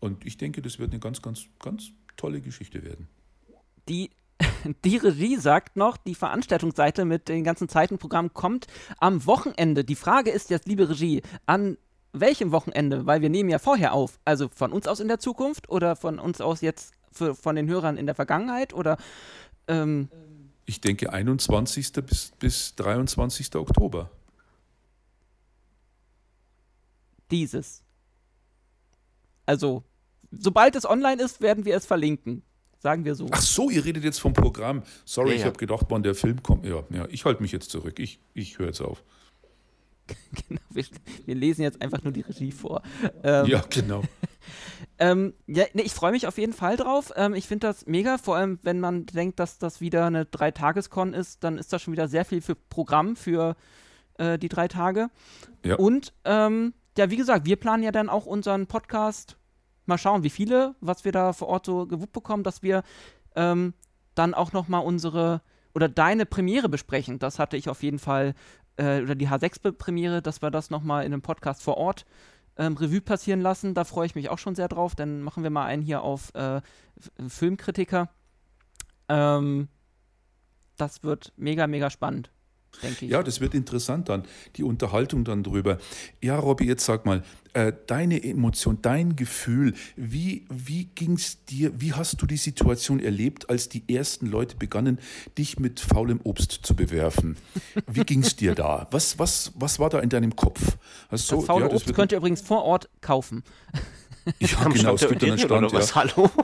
[0.00, 3.08] Und ich denke, das wird eine ganz, ganz, ganz tolle Geschichte werden.
[3.88, 4.10] Die,
[4.84, 8.66] die Regie sagt noch, die Veranstaltungsseite mit den ganzen Zeitenprogrammen kommt
[8.98, 9.84] am Wochenende.
[9.84, 11.78] Die Frage ist jetzt, liebe Regie, an
[12.12, 13.06] welchem Wochenende?
[13.06, 14.18] Weil wir nehmen ja vorher auf.
[14.24, 17.68] Also von uns aus in der Zukunft oder von uns aus jetzt für, von den
[17.68, 18.96] Hörern in der Vergangenheit oder
[19.68, 20.08] ähm
[20.64, 21.92] ich denke 21.
[22.06, 23.56] bis, bis 23.
[23.56, 24.10] Oktober.
[27.30, 27.82] Dieses.
[29.44, 29.82] Also,
[30.30, 32.42] sobald es online ist, werden wir es verlinken.
[32.78, 33.26] Sagen wir so.
[33.30, 34.82] Ach so, ihr redet jetzt vom Programm.
[35.04, 35.40] Sorry, ja, ja.
[35.40, 36.64] ich habe gedacht, wann der Film kommt.
[36.64, 37.98] Ja, ja ich halte mich jetzt zurück.
[37.98, 39.02] Ich, ich höre jetzt auf.
[40.48, 40.84] genau, wir,
[41.26, 42.82] wir, lesen jetzt einfach nur die Regie vor.
[43.22, 44.02] Ähm, ja, genau.
[44.98, 47.12] ähm, ja, nee, ich freue mich auf jeden Fall drauf.
[47.16, 51.14] Ähm, ich finde das mega, vor allem wenn man denkt, dass das wieder eine Dreitageskon
[51.14, 53.56] ist, dann ist das schon wieder sehr viel für Programm für
[54.18, 55.10] äh, die drei Tage.
[55.64, 55.76] Ja.
[55.76, 59.36] Und ähm, ja, wie gesagt, wir planen ja dann auch unseren Podcast.
[59.86, 62.84] Mal schauen, wie viele, was wir da vor Ort so gewuppt bekommen, dass wir
[63.34, 63.74] ähm,
[64.14, 65.42] dann auch noch mal unsere
[65.74, 67.18] oder deine Premiere besprechen.
[67.18, 68.34] Das hatte ich auf jeden Fall
[68.76, 72.04] äh, oder die H6-Premiere, dass wir das noch mal in einem Podcast vor Ort
[72.56, 73.74] ähm, Revue passieren lassen.
[73.74, 74.94] Da freue ich mich auch schon sehr drauf.
[74.94, 76.60] Dann machen wir mal einen hier auf äh,
[77.28, 78.08] Filmkritiker.
[79.08, 79.68] Ähm,
[80.76, 82.30] das wird mega, mega spannend
[82.82, 83.10] denke ich.
[83.10, 84.24] Ja, das wird interessant dann,
[84.56, 85.78] die Unterhaltung dann drüber.
[86.20, 87.22] Ja, Robby, jetzt sag mal,
[87.54, 93.00] äh, deine Emotion, dein Gefühl, wie, wie ging es dir, wie hast du die Situation
[93.00, 94.98] erlebt, als die ersten Leute begannen,
[95.36, 97.36] dich mit faulem Obst zu bewerfen?
[97.86, 98.88] Wie ging es dir da?
[98.90, 100.78] Was, was, was war da in deinem Kopf?
[101.08, 103.42] Also, das faule ja, das Obst könnt ihr übrigens vor Ort kaufen.
[104.38, 105.72] Ja, genau, es gibt dann Stand.
[105.72, 105.94] Ja.
[105.94, 106.30] Hallo?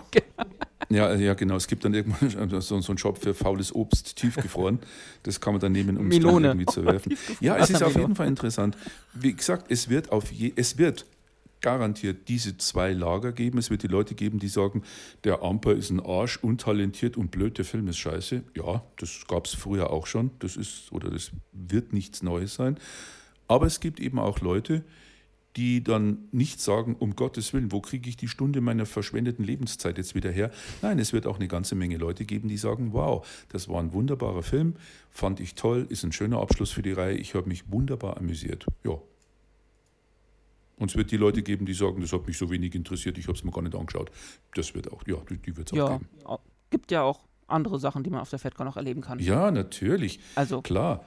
[0.91, 1.57] Ja, ja, genau.
[1.57, 4.79] Es gibt dann irgendwann so, so einen Shop für faules Obst, tiefgefroren.
[5.23, 7.17] Das kann man dann nehmen, um es irgendwie zu werfen.
[7.41, 8.77] Ja, es ist auf jeden Fall interessant.
[9.13, 11.05] Wie gesagt, es wird auf je, es wird
[11.61, 13.59] garantiert diese zwei Lager geben.
[13.59, 14.83] Es wird die Leute geben, die sagen,
[15.25, 18.45] der Amper ist ein Arsch, untalentiert und blöd, der Film ist scheiße.
[18.57, 20.31] Ja, das gab es früher auch schon.
[20.39, 22.79] Das ist oder das wird nichts Neues sein.
[23.49, 25.08] Aber es gibt eben auch Leute, die
[25.59, 29.99] die dann nicht sagen, um Gottes Willen, wo kriege ich die Stunde meiner verschwendeten Lebenszeit
[29.99, 30.53] jetzt wieder her?
[30.83, 33.93] Nein, es wird auch eine ganze Menge Leute geben, die sagen, wow, das war ein
[33.93, 34.77] wunderbarer Film,
[35.11, 38.67] fand ich toll, ist ein schöner Abschluss für die Reihe, ich habe mich wunderbar amüsiert.
[38.85, 39.01] Ja.
[40.77, 43.27] Und es wird die Leute geben, die sagen, das hat mich so wenig interessiert, ich
[43.27, 44.13] habe es mir gar nicht angeschaut.
[44.55, 46.09] Das wird auch, ja, die, die wird es auch geben.
[46.25, 46.39] Ja,
[46.71, 49.19] gibt ja auch andere Sachen, die man auf der FedCon auch erleben kann.
[49.19, 50.21] Ja, natürlich.
[50.37, 51.05] Also klar,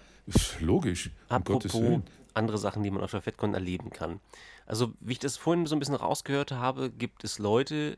[0.59, 1.09] logisch.
[1.29, 4.19] Apropos, um Gottes Willen andere Sachen, die man auf der FedCon erleben kann.
[4.65, 7.97] Also, wie ich das vorhin so ein bisschen rausgehört habe, gibt es Leute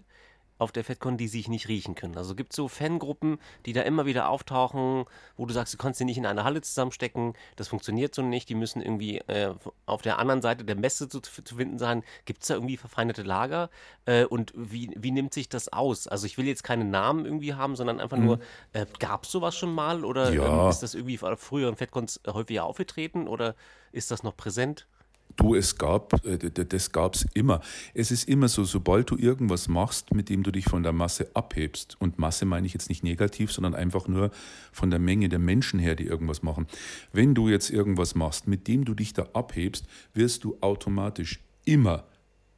[0.57, 2.17] auf der FedCon, die sich nicht riechen können.
[2.17, 5.97] Also gibt es so Fangruppen, die da immer wieder auftauchen, wo du sagst, du kannst
[5.97, 9.53] sie nicht in eine Halle zusammenstecken, das funktioniert so nicht, die müssen irgendwie äh,
[9.85, 12.03] auf der anderen Seite der Messe zu, zu finden sein.
[12.25, 13.69] Gibt es da irgendwie verfeindete Lager?
[14.05, 16.07] Äh, und wie, wie nimmt sich das aus?
[16.07, 18.25] Also ich will jetzt keine Namen irgendwie haben, sondern einfach mhm.
[18.25, 18.39] nur,
[18.73, 20.63] äh, gab es sowas schon mal oder ja.
[20.63, 23.55] ähm, ist das irgendwie früher in FedCons häufiger aufgetreten oder
[23.91, 24.87] ist das noch präsent?
[25.35, 27.61] Du, es gab, äh, das gab es immer.
[27.93, 31.29] Es ist immer so, sobald du irgendwas machst, mit dem du dich von der Masse
[31.33, 34.29] abhebst, und Masse meine ich jetzt nicht negativ, sondern einfach nur
[34.71, 36.67] von der Menge der Menschen her, die irgendwas machen.
[37.11, 42.03] Wenn du jetzt irgendwas machst, mit dem du dich da abhebst, wirst du automatisch immer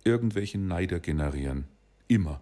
[0.04, 1.66] irgendwelche Neider generieren.
[2.08, 2.42] Immer.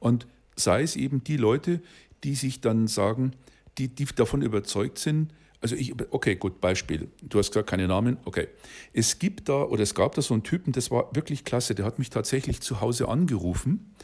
[0.00, 1.82] Und sei es eben die Leute,
[2.24, 3.32] die sich dann sagen,
[3.78, 7.08] die, die davon überzeugt sind, also ich, okay, gut, Beispiel.
[7.22, 8.48] Du hast gesagt, keine Namen, okay.
[8.92, 11.84] Es gibt da, oder es gab da so einen Typen, das war wirklich klasse, der
[11.84, 13.94] hat mich tatsächlich zu Hause angerufen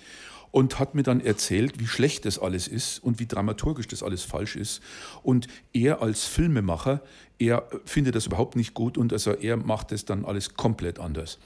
[0.50, 4.22] und hat mir dann erzählt, wie schlecht das alles ist und wie dramaturgisch das alles
[4.22, 4.80] falsch ist.
[5.22, 7.02] Und er als Filmemacher,
[7.38, 11.38] er findet das überhaupt nicht gut und also er macht das dann alles komplett anders.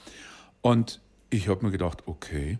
[0.60, 2.58] Und ich habe mir gedacht, okay,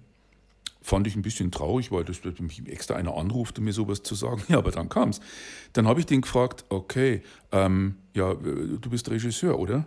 [0.83, 4.14] Fand ich ein bisschen traurig, weil das mich extra einer anruft, um mir sowas zu
[4.14, 4.42] sagen.
[4.49, 5.21] Ja, aber dann kam es.
[5.73, 9.87] Dann habe ich den gefragt, okay, ähm, ja, du bist Regisseur, oder?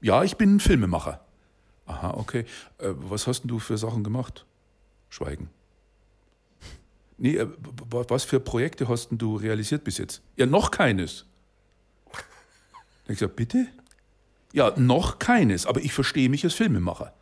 [0.00, 1.20] Ja, ich bin Filmemacher.
[1.86, 2.44] Aha, okay.
[2.78, 4.46] Äh, was hast denn du für Sachen gemacht?
[5.08, 5.50] Schweigen.
[7.16, 7.46] Nee, äh,
[7.90, 10.20] was für Projekte hast denn du realisiert bis jetzt?
[10.36, 11.26] Ja, noch keines.
[13.06, 13.68] Ich gesagt, bitte?
[14.52, 17.12] Ja, noch keines, aber ich verstehe mich als Filmemacher.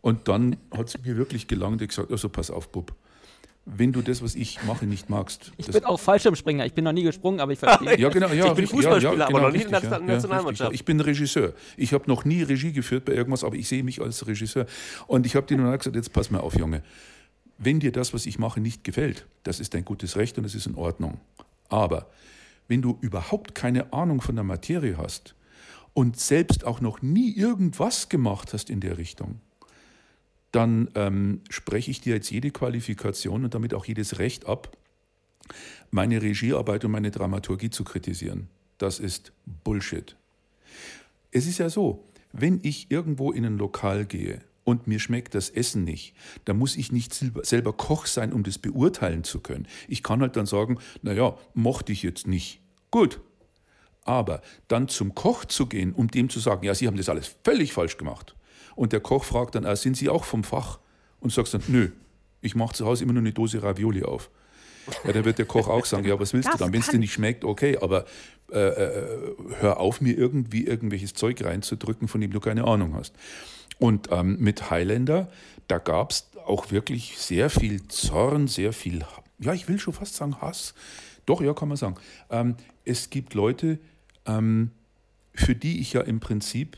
[0.00, 2.94] Und dann hat es mir wirklich gelangt, ich gesagt, also pass auf, Bub.
[3.68, 5.50] Wenn du das, was ich mache, nicht magst.
[5.56, 6.64] Ich bin auch Fallschirmspringer.
[6.66, 7.98] Ich bin noch nie gesprungen, aber ich verstehe.
[7.98, 8.28] ja, genau.
[8.28, 10.72] Ja, ich bin Fußballspieler, ja, ja, genau, aber noch nie in der Nationalmannschaft.
[10.72, 11.52] ich bin Regisseur.
[11.76, 14.66] Ich habe noch nie Regie geführt bei irgendwas, aber ich sehe mich als Regisseur.
[15.08, 16.84] Und ich habe dir nur gesagt, jetzt pass mal auf, Junge.
[17.58, 20.54] Wenn dir das, was ich mache, nicht gefällt, das ist dein gutes Recht und das
[20.54, 21.18] ist in Ordnung.
[21.68, 22.08] Aber
[22.68, 25.34] wenn du überhaupt keine Ahnung von der Materie hast
[25.92, 29.40] und selbst auch noch nie irgendwas gemacht hast in der Richtung,
[30.52, 34.76] dann ähm, spreche ich dir jetzt jede Qualifikation und damit auch jedes Recht ab,
[35.90, 38.48] meine Regiearbeit und meine Dramaturgie zu kritisieren.
[38.78, 39.32] Das ist
[39.64, 40.16] Bullshit.
[41.30, 45.48] Es ist ja so, wenn ich irgendwo in ein Lokal gehe und mir schmeckt das
[45.48, 49.66] Essen nicht, dann muss ich nicht selber Koch sein, um das beurteilen zu können.
[49.88, 52.60] Ich kann halt dann sagen, naja, mochte ich jetzt nicht.
[52.90, 53.20] Gut.
[54.04, 57.34] Aber dann zum Koch zu gehen, um dem zu sagen, ja, Sie haben das alles
[57.42, 58.35] völlig falsch gemacht,
[58.76, 60.78] und der Koch fragt dann, sind Sie auch vom Fach?
[61.18, 61.88] Und sagst dann, nö,
[62.42, 64.30] ich mache zu Hause immer nur eine Dose Ravioli auf.
[65.04, 66.72] Ja, dann wird der Koch auch sagen, ja, was willst das du dann?
[66.72, 68.04] Wenn es dir nicht schmeckt, okay, aber
[68.52, 73.14] äh, äh, hör auf, mir irgendwie irgendwelches Zeug reinzudrücken, von dem du keine Ahnung hast.
[73.78, 75.28] Und ähm, mit Highlander,
[75.66, 79.04] da gab es auch wirklich sehr viel Zorn, sehr viel,
[79.40, 80.74] ja, ich will schon fast sagen Hass.
[81.24, 81.96] Doch, ja, kann man sagen.
[82.30, 83.80] Ähm, es gibt Leute,
[84.26, 84.70] ähm,
[85.34, 86.76] für die ich ja im Prinzip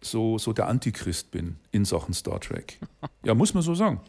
[0.00, 2.78] so, so der Antichrist bin in Sachen Star Trek.
[3.24, 4.00] Ja, muss man so sagen.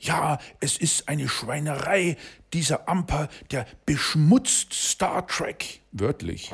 [0.00, 2.16] Ja, es ist eine Schweinerei.
[2.52, 5.80] Dieser Amper, der beschmutzt Star Trek.
[5.92, 6.52] Wörtlich.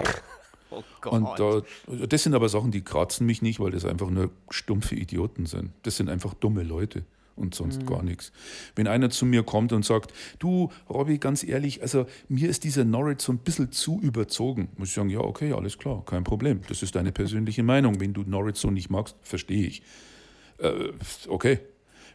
[0.71, 1.41] Oh Gott.
[1.41, 4.95] Und äh, das sind aber Sachen, die kratzen mich nicht, weil das einfach nur stumpfe
[4.97, 5.73] Idioten sind.
[5.83, 7.05] Das sind einfach dumme Leute
[7.39, 7.87] und sonst mhm.
[7.87, 8.33] gar nichts.
[8.75, 12.85] Wenn einer zu mir kommt und sagt, du, Robby, ganz ehrlich, also mir ist dieser
[12.85, 16.61] Norwich so ein bisschen zu überzogen, muss ich sagen, ja, okay, alles klar, kein Problem.
[16.69, 18.01] Das ist deine persönliche Meinung.
[18.01, 19.83] Wenn du Norwich so nicht magst, verstehe ich.
[20.59, 20.93] Äh,
[21.29, 21.61] okay.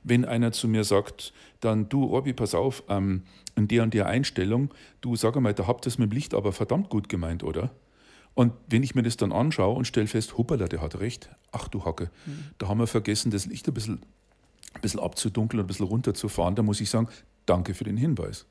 [0.03, 3.23] Wenn einer zu mir sagt, dann du, Robby, pass auf, ähm,
[3.55, 6.33] in der und der Einstellung, du sag einmal, da habt ihr es mit dem Licht
[6.33, 7.71] aber verdammt gut gemeint, oder?
[8.33, 11.67] Und wenn ich mir das dann anschaue und stelle fest, hoppala, der hat recht, ach
[11.67, 12.45] du Hacke, mhm.
[12.57, 14.01] da haben wir vergessen, das Licht ein bisschen
[14.73, 17.07] ein bisschen abzudunkeln und ein bisschen runterzufahren, da muss ich sagen,
[17.45, 18.45] danke für den Hinweis.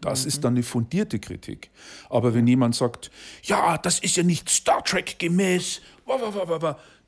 [0.00, 0.28] Das mhm.
[0.28, 1.70] ist dann eine fundierte Kritik.
[2.08, 3.10] Aber wenn jemand sagt,
[3.42, 5.80] ja, das ist ja nicht Star Trek gemäß,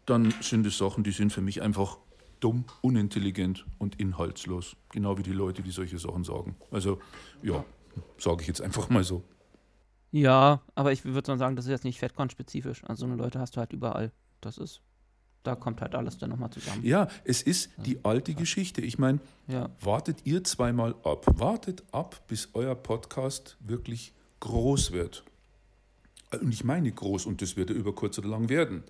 [0.07, 1.98] dann sind es Sachen, die sind für mich einfach
[2.40, 4.76] dumm, unintelligent und inhaltslos.
[4.90, 6.57] Genau wie die Leute, die solche Sachen sagen.
[6.70, 6.98] Also,
[7.42, 7.64] ja,
[8.18, 9.22] sage ich jetzt einfach mal so.
[10.11, 12.85] Ja, aber ich würde sagen, das ist jetzt nicht FedCon-spezifisch.
[12.85, 14.12] Also, so eine Leute hast du halt überall.
[14.40, 14.83] Das ist
[15.42, 16.85] da kommt halt alles dann nochmal zusammen.
[16.85, 18.81] Ja, es ist die alte Geschichte.
[18.81, 19.70] Ich meine, ja.
[19.81, 21.26] wartet ihr zweimal ab.
[21.38, 25.24] Wartet ab, bis euer Podcast wirklich groß wird.
[26.40, 28.85] Und ich meine groß, und das wird er über kurz oder lang werden.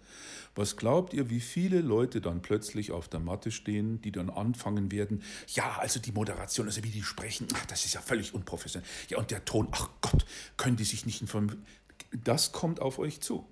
[0.55, 4.93] Was glaubt ihr, wie viele Leute dann plötzlich auf der Matte stehen, die dann anfangen
[4.93, 5.23] werden?
[5.49, 8.89] Ja, also die Moderation, also wie die sprechen, ach, das ist ja völlig unprofessionell.
[9.09, 10.25] Ja, und der Ton, ach Gott,
[10.57, 11.65] können die sich nicht informieren?
[12.13, 13.47] Das kommt auf euch zu.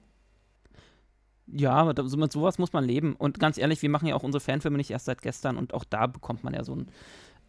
[1.53, 3.15] Ja, mit sowas muss man leben.
[3.17, 5.85] Und ganz ehrlich, wir machen ja auch unsere Fanfilme nicht erst seit gestern und auch
[5.85, 6.89] da bekommt man ja so ein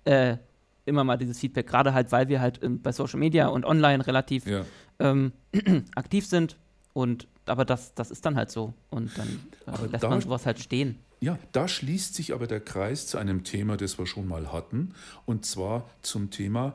[0.06, 0.38] äh,
[0.86, 4.06] immer mal dieses Feedback, gerade halt, weil wir halt ähm, bei Social Media und online
[4.06, 4.66] relativ ja.
[5.00, 5.32] ähm,
[5.96, 6.58] aktiv sind.
[6.94, 8.74] Und aber das, das ist dann halt so.
[8.90, 9.28] Und dann
[9.68, 11.00] äh, lässt da, man sowas halt stehen.
[11.20, 14.96] Ja, da schließt sich aber der Kreis zu einem Thema, das wir schon mal hatten,
[15.26, 16.74] und zwar zum Thema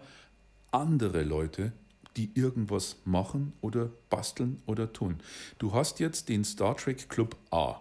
[0.70, 1.72] andere Leute
[2.16, 5.16] die irgendwas machen oder basteln oder tun.
[5.58, 7.80] Du hast jetzt den Star Trek Club A.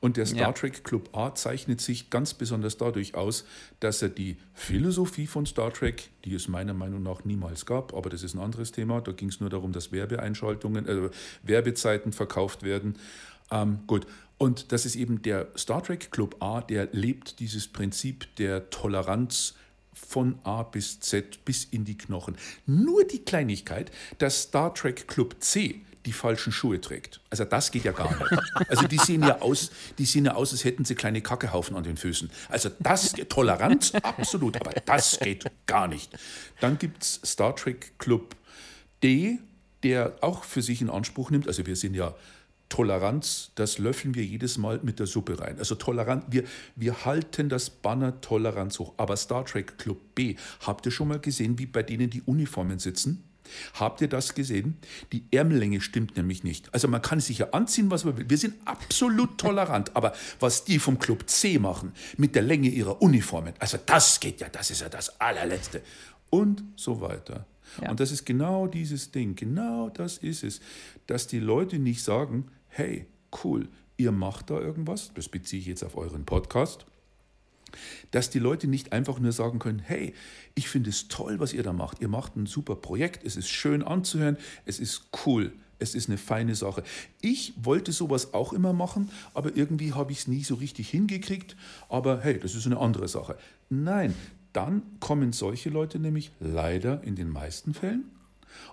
[0.00, 0.52] Und der Star ja.
[0.52, 3.44] Trek Club A zeichnet sich ganz besonders dadurch aus,
[3.80, 8.10] dass er die Philosophie von Star Trek, die es meiner Meinung nach niemals gab, aber
[8.10, 11.10] das ist ein anderes Thema, da ging es nur darum, dass Werbeeinschaltungen, äh,
[11.42, 12.96] Werbezeiten verkauft werden.
[13.50, 18.34] Ähm, gut, und das ist eben der Star Trek Club A, der lebt dieses Prinzip
[18.36, 19.54] der Toleranz,
[19.92, 22.36] von A bis Z bis in die Knochen.
[22.66, 27.20] Nur die Kleinigkeit, dass Star Trek Club C die falschen Schuhe trägt.
[27.28, 28.42] Also das geht ja gar nicht.
[28.68, 31.84] Also die sehen ja aus, die sehen ja aus, als hätten sie kleine Kackehaufen an
[31.84, 32.30] den Füßen.
[32.48, 36.10] Also das, Toleranz, absolut, aber das geht gar nicht.
[36.60, 38.36] Dann gibt es Star Trek Club
[39.02, 39.38] D,
[39.82, 42.14] der auch für sich in Anspruch nimmt, also wir sind ja
[42.68, 45.58] Toleranz, das löffeln wir jedes Mal mit der Suppe rein.
[45.58, 46.44] Also tolerant, wir,
[46.76, 48.94] wir halten das Banner Toleranz hoch.
[48.96, 52.78] Aber Star Trek Club B, habt ihr schon mal gesehen, wie bei denen die Uniformen
[52.78, 53.24] sitzen?
[53.74, 54.76] Habt ihr das gesehen?
[55.12, 56.72] Die Ärmellänge stimmt nämlich nicht.
[56.74, 58.28] Also man kann sich ja anziehen, was man will.
[58.28, 59.90] Wir sind absolut tolerant.
[59.96, 64.40] Aber was die vom Club C machen, mit der Länge ihrer Uniformen, also das geht
[64.40, 65.82] ja, das ist ja das allerletzte.
[66.30, 67.46] Und so weiter.
[67.80, 67.90] Ja.
[67.90, 70.60] Und das ist genau dieses Ding, genau das ist es,
[71.06, 73.06] dass die Leute nicht sagen, hey,
[73.42, 76.86] cool, ihr macht da irgendwas, das beziehe ich jetzt auf euren Podcast,
[78.10, 80.14] dass die Leute nicht einfach nur sagen können, hey,
[80.54, 82.00] ich finde es toll, was ihr da macht.
[82.00, 86.18] Ihr macht ein super Projekt, es ist schön anzuhören, es ist cool, es ist eine
[86.18, 86.82] feine Sache.
[87.20, 91.56] Ich wollte sowas auch immer machen, aber irgendwie habe ich es nie so richtig hingekriegt.
[91.88, 93.36] Aber hey, das ist eine andere Sache.
[93.68, 94.14] Nein,
[94.52, 98.10] dann kommen solche Leute nämlich leider in den meisten Fällen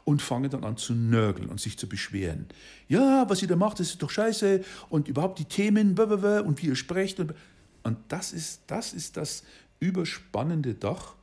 [0.03, 2.47] und fangen dann an zu nörgeln und sich zu beschweren.
[2.88, 6.67] Ja, was ihr da macht, das ist doch scheiße und überhaupt die Themen und wie
[6.67, 7.19] ihr sprecht.
[7.19, 7.33] Und,
[7.83, 9.43] und das, ist, das ist das
[9.79, 11.13] überspannende Dach,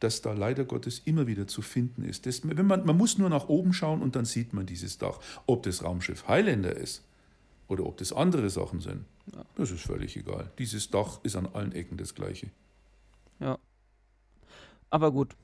[0.00, 2.26] das da leider Gottes immer wieder zu finden ist.
[2.26, 5.18] Das, wenn man, man muss nur nach oben schauen und dann sieht man dieses Dach.
[5.46, 7.02] Ob das Raumschiff Highlander ist
[7.68, 9.04] oder ob das andere Sachen sind,
[9.56, 10.50] das ist völlig egal.
[10.58, 12.50] Dieses Dach ist an allen Ecken das gleiche.
[13.40, 13.58] Ja.
[14.90, 15.34] Aber gut,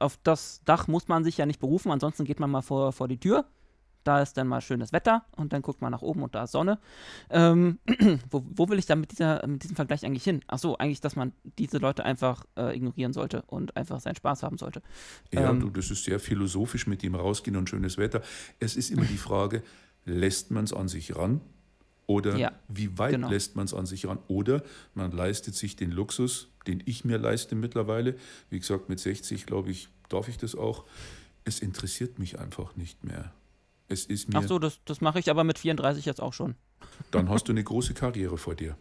[0.00, 3.08] auf das Dach muss man sich ja nicht berufen, ansonsten geht man mal vor, vor
[3.08, 3.44] die Tür.
[4.02, 6.52] Da ist dann mal schönes Wetter und dann guckt man nach oben und da ist
[6.52, 6.78] Sonne.
[7.28, 7.78] Ähm,
[8.30, 10.42] wo, wo, will ich da mit, dieser, mit diesem Vergleich eigentlich hin?
[10.46, 14.42] Ach so, eigentlich, dass man diese Leute einfach äh, ignorieren sollte und einfach seinen Spaß
[14.42, 14.80] haben sollte.
[15.32, 18.22] Ja, ähm, du, das ist sehr philosophisch mit dem Rausgehen und schönes Wetter.
[18.58, 19.62] Es ist immer die Frage,
[20.06, 21.42] lässt man es an sich ran?
[22.10, 23.30] Oder ja, wie weit genau.
[23.30, 24.18] lässt man es an sich ran?
[24.26, 28.16] Oder man leistet sich den Luxus, den ich mir leiste mittlerweile.
[28.48, 30.84] Wie gesagt, mit 60, glaube ich, darf ich das auch.
[31.44, 33.32] Es interessiert mich einfach nicht mehr.
[33.86, 34.40] Es ist mir.
[34.40, 36.56] Ach so, das, das mache ich aber mit 34 jetzt auch schon.
[37.12, 38.76] Dann hast du eine große Karriere vor dir.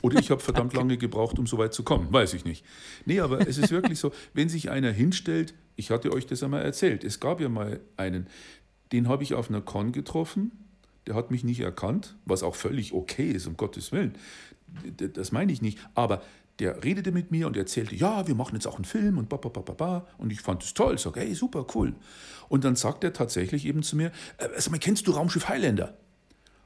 [0.00, 2.12] Oder ich habe verdammt lange gebraucht, um so weit zu kommen.
[2.12, 2.64] Weiß ich nicht.
[3.04, 6.62] Nee, aber es ist wirklich so, wenn sich einer hinstellt, ich hatte euch das einmal
[6.62, 8.28] erzählt, es gab ja mal einen,
[8.92, 10.52] den habe ich auf einer Con getroffen,
[11.06, 14.14] der hat mich nicht erkannt, was auch völlig okay ist, um Gottes Willen.
[14.98, 15.78] Das meine ich nicht.
[15.94, 16.22] Aber
[16.58, 20.06] der redete mit mir und erzählte, ja, wir machen jetzt auch einen Film und ba.
[20.18, 21.94] Und ich fand es toll, sage, hey, super, cool.
[22.48, 24.12] Und dann sagt er tatsächlich eben zu mir,
[24.56, 25.96] sag mal, kennst du Raumschiff Highlander?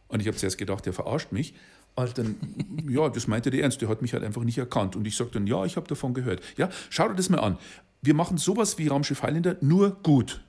[0.09, 1.55] Und ich habe zuerst gedacht, der verarscht mich.
[1.94, 2.37] Und dann,
[2.88, 4.94] ja, das meinte der ernst, der hat mich halt einfach nicht erkannt.
[4.94, 6.42] Und ich sagte dann, ja, ich habe davon gehört.
[6.57, 7.59] Ja, schau dir das mal an.
[8.03, 10.42] Wir machen sowas wie Raumschiff Highlander, nur gut.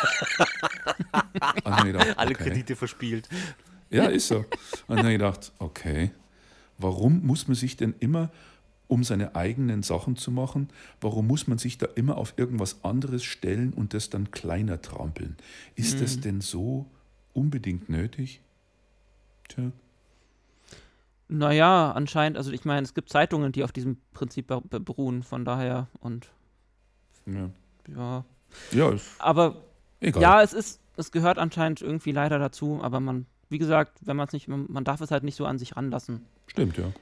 [1.84, 3.28] gedacht, Alle Kredite verspielt.
[3.90, 4.38] Ja, ist so.
[4.38, 4.46] Und
[4.88, 6.10] dann habe ich gedacht, okay,
[6.78, 8.30] warum muss man sich denn immer,
[8.88, 10.68] um seine eigenen Sachen zu machen,
[11.00, 15.36] warum muss man sich da immer auf irgendwas anderes stellen und das dann kleiner trampeln?
[15.76, 16.00] Ist mhm.
[16.00, 16.86] das denn so
[17.32, 18.40] unbedingt nötig?
[19.48, 19.70] Tja.
[21.28, 25.86] Naja, anscheinend, also ich meine, es gibt Zeitungen, die auf diesem Prinzip beruhen, von daher
[26.00, 26.28] und
[27.26, 27.50] ja.
[27.94, 28.24] Ja.
[28.72, 29.62] Ja, aber
[30.00, 30.22] egal.
[30.22, 34.26] Ja, es ist, es gehört anscheinend irgendwie leider dazu, aber man, wie gesagt, wenn man
[34.26, 36.26] es nicht, man darf es halt nicht so an sich ranlassen.
[36.46, 36.92] Stimmt, ja.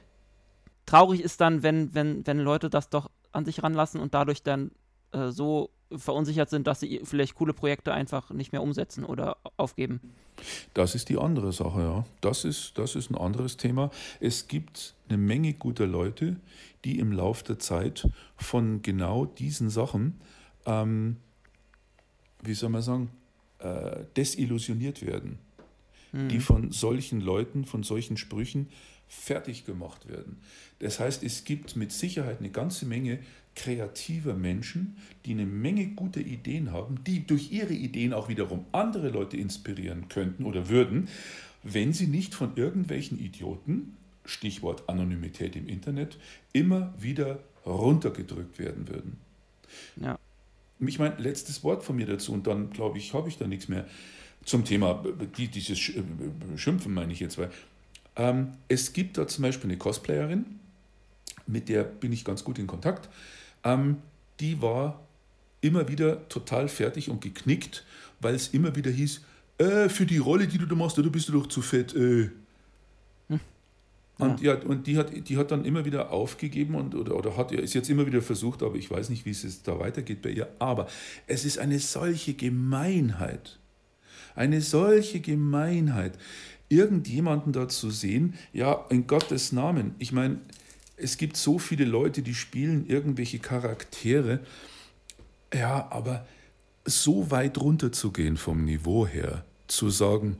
[0.85, 4.71] Traurig ist dann, wenn, wenn, wenn Leute das doch an sich ranlassen und dadurch dann
[5.11, 10.01] äh, so verunsichert sind, dass sie vielleicht coole Projekte einfach nicht mehr umsetzen oder aufgeben.
[10.73, 12.05] Das ist die andere Sache, ja.
[12.21, 13.89] Das ist, das ist ein anderes Thema.
[14.19, 16.37] Es gibt eine Menge guter Leute,
[16.85, 18.07] die im Laufe der Zeit
[18.37, 20.21] von genau diesen Sachen,
[20.65, 21.17] ähm,
[22.43, 23.09] wie soll man sagen,
[23.59, 25.39] äh, desillusioniert werden.
[26.11, 26.29] Mhm.
[26.29, 28.67] Die von solchen Leuten, von solchen Sprüchen
[29.07, 30.37] fertig gemacht werden.
[30.79, 33.19] Das heißt, es gibt mit Sicherheit eine ganze Menge
[33.55, 39.09] kreativer Menschen, die eine Menge gute Ideen haben, die durch ihre Ideen auch wiederum andere
[39.09, 41.09] Leute inspirieren könnten oder würden,
[41.63, 46.17] wenn sie nicht von irgendwelchen Idioten, Stichwort Anonymität im Internet,
[46.53, 49.17] immer wieder runtergedrückt werden würden.
[49.97, 50.18] Ja.
[50.79, 53.67] Ich meine, letztes Wort von mir dazu und dann glaube ich, habe ich da nichts
[53.67, 53.85] mehr
[54.45, 55.03] zum Thema
[55.37, 57.51] die, dieses Schimpfen, meine ich jetzt, weil
[58.15, 60.45] ähm, es gibt da zum Beispiel eine Cosplayerin,
[61.47, 63.09] mit der bin ich ganz gut in Kontakt.
[63.63, 63.97] Ähm,
[64.39, 65.01] die war
[65.61, 67.85] immer wieder total fertig und geknickt,
[68.21, 69.21] weil es immer wieder hieß,
[69.57, 71.93] äh, für die Rolle, die du da machst, da bist du doch zu fett.
[71.95, 72.29] Äh.
[74.19, 74.55] Und, ja.
[74.55, 77.89] und die, hat, die hat dann immer wieder aufgegeben und, oder, oder hat ist jetzt
[77.89, 80.49] immer wieder versucht, aber ich weiß nicht, wie es da weitergeht bei ihr.
[80.59, 80.87] Aber
[81.25, 83.59] es ist eine solche Gemeinheit,
[84.35, 86.19] eine solche Gemeinheit,
[86.67, 89.95] irgendjemanden da zu sehen, ja, in Gottes Namen.
[89.99, 90.39] Ich meine,
[90.97, 94.41] es gibt so viele Leute, die spielen irgendwelche Charaktere.
[95.53, 96.27] Ja, aber
[96.83, 100.37] so weit runter zu gehen vom Niveau her, zu sagen,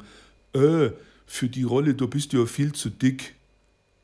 [0.54, 0.90] äh,
[1.26, 3.36] für die Rolle, du bist ja viel zu dick,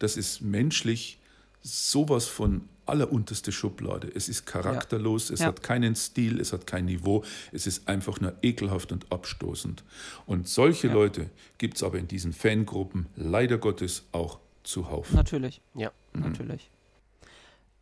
[0.05, 1.17] das ist menschlich
[1.63, 4.07] sowas von allerunterste Schublade.
[4.13, 5.33] Es ist charakterlos, ja.
[5.33, 5.47] es ja.
[5.47, 9.83] hat keinen Stil, es hat kein Niveau, es ist einfach nur ekelhaft und abstoßend.
[10.27, 10.93] Und solche ja.
[10.93, 15.11] Leute gibt es aber in diesen Fangruppen leider Gottes auch zuhauf.
[15.11, 16.21] Natürlich, ja, mhm.
[16.21, 16.69] natürlich.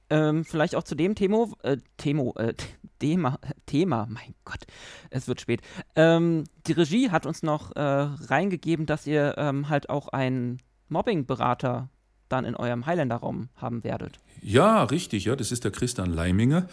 [0.09, 2.53] Ähm, vielleicht auch zu dem Thema, äh, Thema, äh,
[2.99, 4.63] Thema, Thema, mein Gott,
[5.09, 5.59] es wird spät.
[5.97, 11.89] Ähm, die Regie hat uns noch äh, reingegeben, dass ihr ähm, halt auch einen Mobbing-Berater
[12.33, 14.19] dann in eurem Highlander-Raum haben werdet.
[14.41, 16.67] Ja, richtig, ja, das ist der Christian Leiminger.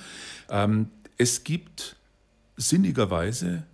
[0.48, 0.88] Ähm,
[1.18, 1.96] es gibt
[2.56, 3.64] sinnigerweise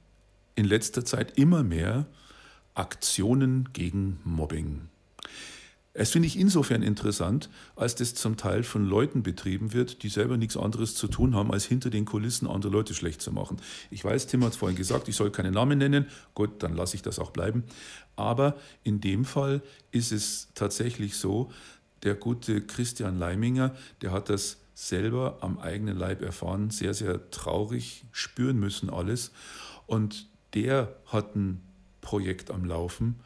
[0.56, 2.06] in letzter Zeit immer mehr
[2.74, 4.88] Aktionen gegen Mobbing.
[5.98, 10.36] Es finde ich insofern interessant, als das zum Teil von Leuten betrieben wird, die selber
[10.36, 13.56] nichts anderes zu tun haben, als hinter den Kulissen andere Leute schlecht zu machen.
[13.90, 16.06] Ich weiß, Tim hat es vorhin gesagt, ich soll keine Namen nennen.
[16.34, 17.64] Gut, dann lasse ich das auch bleiben.
[18.14, 21.50] Aber in dem Fall ist es tatsächlich so,
[22.02, 28.04] der gute Christian Leiminger, der hat das selber am eigenen Leib erfahren, sehr, sehr traurig
[28.12, 29.32] spüren müssen alles.
[29.86, 31.62] Und der hat ein
[32.00, 33.16] Projekt am Laufen,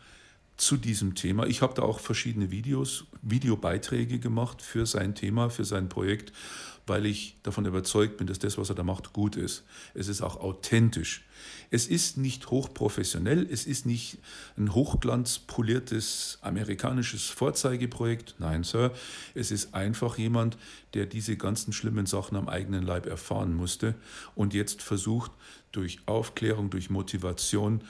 [0.61, 1.47] zu diesem Thema.
[1.47, 6.33] Ich habe da auch verschiedene Videos, Videobeiträge gemacht für sein Thema, für sein Projekt,
[6.87, 9.65] weil ich davon überzeugt bin, dass das, was er da macht, gut ist.
[9.95, 11.25] Es ist auch authentisch.
[11.73, 14.19] Es ist nicht hochprofessionell, es ist nicht
[14.57, 18.35] ein hochglanzpoliertes amerikanisches Vorzeigeprojekt.
[18.39, 18.93] Nein, Sir,
[19.35, 20.59] es ist einfach jemand,
[20.95, 23.95] der diese ganzen schlimmen Sachen am eigenen Leib erfahren musste
[24.35, 25.31] und jetzt versucht,
[25.71, 27.83] durch Aufklärung, durch Motivation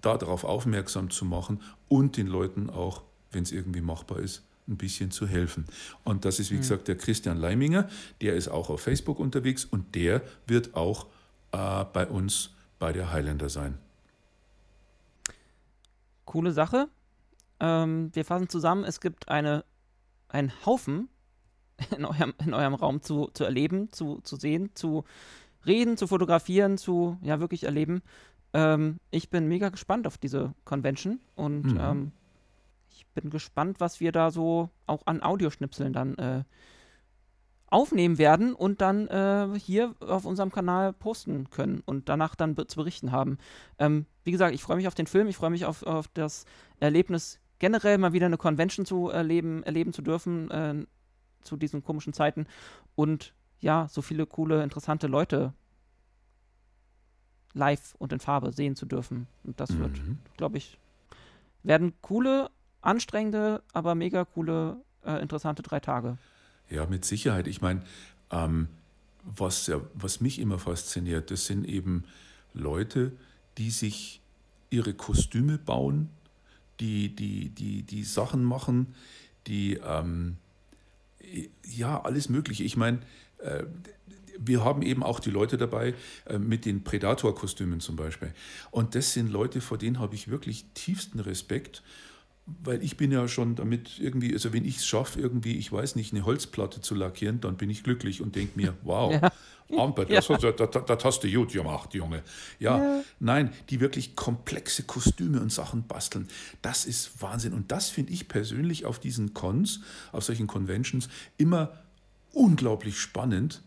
[0.00, 5.12] darauf aufmerksam zu machen und den Leuten auch, wenn es irgendwie machbar ist, ein bisschen
[5.12, 5.64] zu helfen.
[6.02, 6.60] Und das ist, wie mhm.
[6.60, 7.88] gesagt, der Christian Leiminger,
[8.20, 11.06] der ist auch auf Facebook unterwegs und der wird auch
[11.52, 12.50] äh, bei uns
[12.82, 13.78] bei der Highlander sein.
[16.24, 16.88] Coole Sache.
[17.60, 19.64] Ähm, wir fassen zusammen, es gibt eine,
[20.26, 21.08] einen Haufen
[21.96, 25.04] in eurem, in eurem Raum zu, zu erleben, zu, zu sehen, zu
[25.64, 28.02] reden, zu fotografieren, zu ja wirklich erleben.
[28.52, 31.80] Ähm, ich bin mega gespannt auf diese Convention und mhm.
[31.80, 32.12] ähm,
[32.90, 36.42] ich bin gespannt, was wir da so auch an Audioschnipseln dann äh,
[37.72, 42.76] aufnehmen werden und dann äh, hier auf unserem Kanal posten können und danach dann zu
[42.76, 43.38] berichten haben.
[43.78, 46.44] Ähm, wie gesagt, ich freue mich auf den Film, ich freue mich auf, auf, das
[46.80, 50.86] Erlebnis, generell mal wieder eine Convention zu erleben, erleben zu dürfen äh,
[51.42, 52.46] zu diesen komischen Zeiten
[52.94, 55.54] und ja, so viele coole, interessante Leute
[57.54, 59.28] live und in Farbe sehen zu dürfen.
[59.44, 59.78] Und das mhm.
[59.80, 60.00] wird,
[60.36, 60.78] glaube ich,
[61.62, 62.50] werden coole,
[62.80, 66.18] anstrengende, aber mega coole, äh, interessante drei Tage.
[66.72, 67.48] Ja, mit Sicherheit.
[67.48, 67.82] Ich meine,
[68.30, 68.68] ähm,
[69.24, 72.04] was, ja, was mich immer fasziniert, das sind eben
[72.54, 73.12] Leute,
[73.58, 74.22] die sich
[74.70, 76.08] ihre Kostüme bauen,
[76.80, 78.94] die, die, die, die Sachen machen,
[79.46, 80.38] die, ähm,
[81.66, 82.64] ja, alles Mögliche.
[82.64, 83.00] Ich meine,
[83.38, 83.64] äh,
[84.38, 85.94] wir haben eben auch die Leute dabei
[86.24, 88.32] äh, mit den Predator-Kostümen zum Beispiel.
[88.70, 91.82] Und das sind Leute, vor denen habe ich wirklich tiefsten Respekt,
[92.46, 95.94] weil ich bin ja schon damit irgendwie, also wenn ich es schaffe, irgendwie, ich weiß
[95.96, 99.32] nicht, eine Holzplatte zu lackieren, dann bin ich glücklich und denke mir, wow, ja.
[99.78, 100.36] Amper, das, ja.
[100.36, 102.22] das, das, das, hast du gut gemacht, Junge.
[102.58, 106.28] Ja, ja, nein, die wirklich komplexe Kostüme und Sachen basteln,
[106.60, 107.54] das ist Wahnsinn.
[107.54, 109.80] Und das finde ich persönlich auf diesen Cons,
[110.10, 111.78] auf solchen Conventions immer
[112.32, 113.62] unglaublich spannend,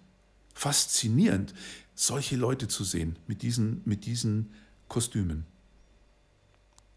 [0.54, 1.56] faszinierend,
[1.96, 4.52] solche Leute zu sehen mit diesen, mit diesen
[4.88, 5.46] Kostümen.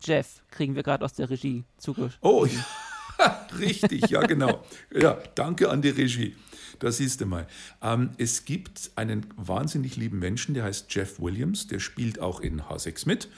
[0.01, 2.19] Jeff kriegen wir gerade aus der Regie zugeschrieben.
[2.21, 4.65] Oh, ja, richtig, ja, genau.
[4.95, 6.37] Ja, danke an die Regie.
[6.79, 7.47] Da siehst du mal.
[7.83, 12.63] Ähm, es gibt einen wahnsinnig lieben Menschen, der heißt Jeff Williams, der spielt auch in
[12.63, 13.29] H6 mit.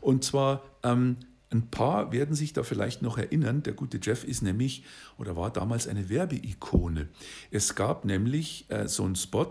[0.00, 1.16] Und zwar ähm,
[1.50, 3.62] ein paar werden sich da vielleicht noch erinnern.
[3.62, 4.84] Der gute Jeff ist nämlich
[5.18, 7.08] oder war damals eine Werbeikone.
[7.50, 9.50] Es gab nämlich äh, so einen Spot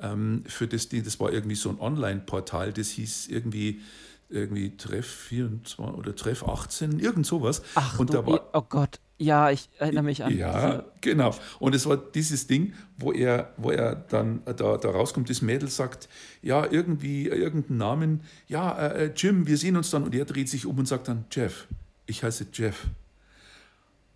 [0.00, 3.82] ähm, für das, das war irgendwie so ein Online-Portal, das hieß irgendwie
[4.28, 7.62] irgendwie Treff 24 oder Treff 18, irgend sowas.
[7.74, 10.36] Ach, und da war, oh Gott, ja, ich erinnere mich an.
[10.36, 11.34] Ja, genau.
[11.60, 15.68] Und es war dieses Ding, wo er, wo er dann da, da rauskommt, das Mädel
[15.68, 16.08] sagt,
[16.42, 20.02] ja, irgendwie, irgendeinen Namen, ja, äh, äh, Jim, wir sehen uns dann.
[20.02, 21.68] Und er dreht sich um und sagt dann, Jeff,
[22.06, 22.86] ich heiße Jeff.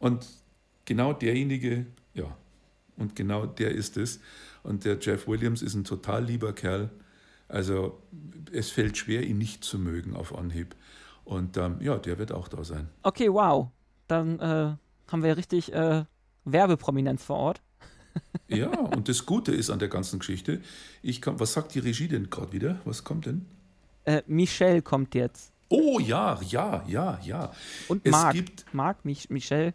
[0.01, 0.27] Und
[0.85, 2.37] genau derjenige, ja,
[2.97, 4.21] und genau der ist es.
[4.65, 6.91] Und der Jeff Williams ist ein total lieber Kerl.
[7.49, 8.03] Also
[8.53, 10.75] es fällt schwer, ihn nicht zu mögen auf Anhieb.
[11.25, 12.89] Und ähm, ja, der wird auch da sein.
[13.03, 13.69] Okay, wow.
[14.07, 14.77] Dann äh,
[15.11, 16.05] haben wir richtig äh,
[16.45, 17.63] Werbeprominenz vor Ort.
[18.49, 20.61] ja, und das Gute ist an der ganzen Geschichte,
[21.03, 22.81] ich kann, was sagt die Regie denn gerade wieder?
[22.85, 23.47] Was kommt denn?
[24.05, 25.53] Äh, Michelle kommt jetzt.
[25.69, 27.53] Oh ja, ja, ja, ja.
[27.89, 28.35] Und es Marc.
[28.35, 29.75] Gibt, Marc, Mich Michelle.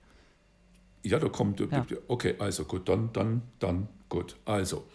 [1.03, 1.59] Ja, da kommt.
[1.59, 1.86] Ja.
[2.07, 4.36] Okay, also gut, dann, dann, dann, gut.
[4.45, 4.88] Also,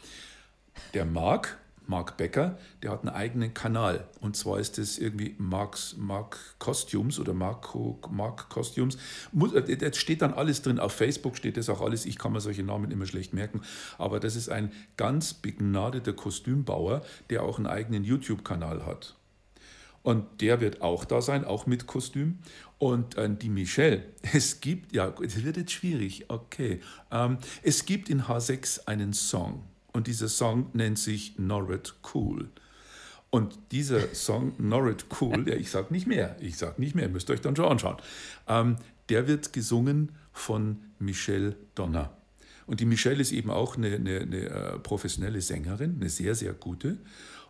[0.94, 1.56] der Marc
[1.88, 4.06] Mark Becker, der hat einen eigenen Kanal.
[4.20, 8.98] Und zwar ist das irgendwie Mark's, Mark Costumes oder Marco, Mark Costumes.
[9.54, 10.78] Äh, da steht dann alles drin.
[10.78, 12.04] Auf Facebook steht das auch alles.
[12.04, 13.62] Ich kann mir solche Namen immer schlecht merken.
[13.96, 19.16] Aber das ist ein ganz begnadeter Kostümbauer, der auch einen eigenen YouTube-Kanal hat.
[20.02, 22.38] Und der wird auch da sein, auch mit Kostüm.
[22.76, 26.80] Und äh, die Michelle, es gibt, ja, es wird jetzt schwierig, okay.
[27.10, 29.64] Ähm, es gibt in H6 einen Song
[29.98, 32.48] und dieser Song nennt sich Norrit Cool.
[33.30, 37.28] Und dieser Song Norrit Cool, ja, ich sage nicht mehr, ich sage nicht mehr, müsst
[37.28, 37.96] ihr euch dann schon anschauen,
[38.46, 38.76] ähm,
[39.08, 42.16] der wird gesungen von Michelle Donner.
[42.68, 46.52] Und die Michelle ist eben auch eine, eine, eine äh, professionelle Sängerin, eine sehr, sehr
[46.52, 46.98] gute.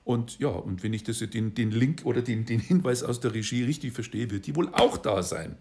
[0.04, 3.34] Und ja, und wenn ich das, den, den Link oder den, den Hinweis aus der
[3.34, 5.56] Regie richtig verstehe, wird die wohl auch da sein.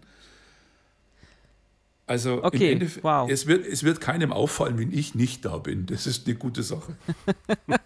[2.08, 3.30] Also okay, im Endeffekt, wow.
[3.30, 5.86] es, wird, es wird keinem auffallen, wenn ich nicht da bin.
[5.86, 6.96] Das ist eine gute Sache.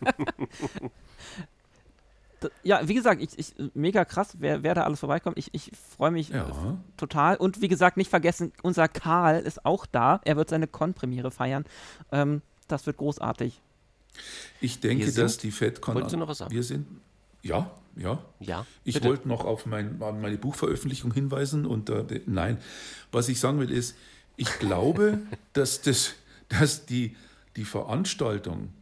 [2.63, 5.39] ja, wie gesagt, ich, ich, mega krass, wer, wer da alles vorbeikommt.
[5.39, 6.79] Ich, ich freue mich ja.
[6.97, 7.37] total.
[7.37, 10.21] Und wie gesagt, nicht vergessen, unser Karl ist auch da.
[10.25, 11.65] Er wird seine Con-Premiere feiern.
[12.13, 13.61] Ähm, das wird großartig.
[14.61, 16.09] Ich denke, sind, dass die FedCon.
[16.09, 16.53] Sagen?
[16.53, 16.87] Wir sind.
[17.43, 18.25] Ja, ja.
[18.41, 18.67] Ja.
[18.85, 22.59] Ich wollte noch auf mein, meine Buchveröffentlichung hinweisen und äh, nein,
[23.11, 23.97] was ich sagen will ist,
[24.37, 25.19] ich glaube,
[25.53, 26.15] dass, das,
[26.49, 27.17] dass die,
[27.57, 28.73] die Veranstaltung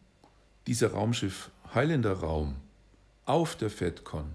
[0.67, 2.57] dieser Raumschiff Highlander Raum
[3.25, 4.27] auf der FedCon,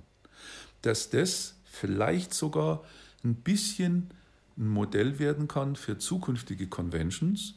[0.82, 2.84] dass das vielleicht sogar
[3.24, 4.10] ein bisschen
[4.58, 7.56] ein Modell werden kann für zukünftige Conventions,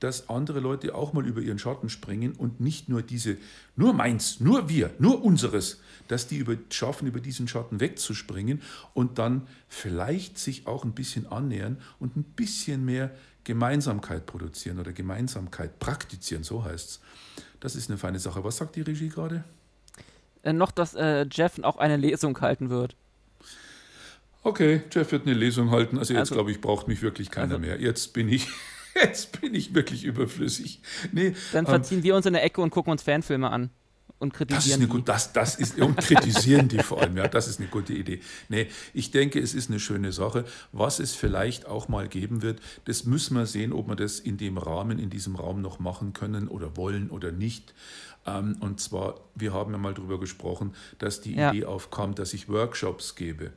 [0.00, 3.36] dass andere Leute auch mal über ihren Schatten springen und nicht nur diese,
[3.76, 8.60] nur meins, nur wir, nur unseres, dass die über, schaffen, über diesen Schatten wegzuspringen
[8.92, 13.10] und dann vielleicht sich auch ein bisschen annähern und ein bisschen mehr
[13.44, 17.00] Gemeinsamkeit produzieren oder Gemeinsamkeit praktizieren, so heißt es.
[17.60, 18.44] Das ist eine feine Sache.
[18.44, 19.44] Was sagt die Regie gerade?
[20.42, 22.96] Äh, noch, dass äh, Jeff auch eine Lesung halten wird.
[24.42, 25.98] Okay, Jeff wird eine Lesung halten.
[25.98, 27.80] Also jetzt also, glaube ich, braucht mich wirklich keiner also, mehr.
[27.80, 28.48] Jetzt bin ich,
[29.02, 30.80] jetzt bin ich wirklich überflüssig.
[31.12, 33.70] Nee, Dann ähm, verziehen ähm, wir uns in der Ecke und gucken uns Fanfilme an
[34.18, 37.28] und kritisieren das ist eine gut, das, das ist, und kritisieren die vor allem, ja,
[37.28, 38.20] das ist eine gute Idee.
[38.48, 40.44] Nee, ich denke, es ist eine schöne Sache.
[40.72, 44.36] Was es vielleicht auch mal geben wird, das müssen wir sehen, ob wir das in
[44.36, 47.74] dem Rahmen, in diesem Raum noch machen können oder wollen oder nicht.
[48.26, 51.50] Ähm, und zwar, wir haben ja mal darüber gesprochen, dass die ja.
[51.50, 53.52] Idee aufkam, dass ich Workshops gebe.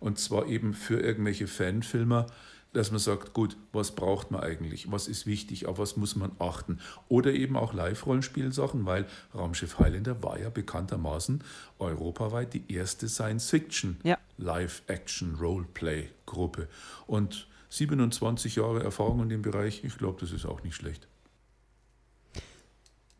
[0.00, 2.26] Und zwar eben für irgendwelche Fanfilmer,
[2.72, 6.32] dass man sagt, gut, was braucht man eigentlich, was ist wichtig, auf was muss man
[6.38, 6.80] achten.
[7.08, 11.44] Oder eben auch Live-Rollenspielsachen, weil Raumschiff Highlander war ja bekanntermaßen
[11.78, 14.16] europaweit die erste Science-Fiction ja.
[14.38, 16.68] Live-Action-Roleplay-Gruppe.
[17.06, 21.06] Und 27 Jahre Erfahrung in dem Bereich, ich glaube, das ist auch nicht schlecht.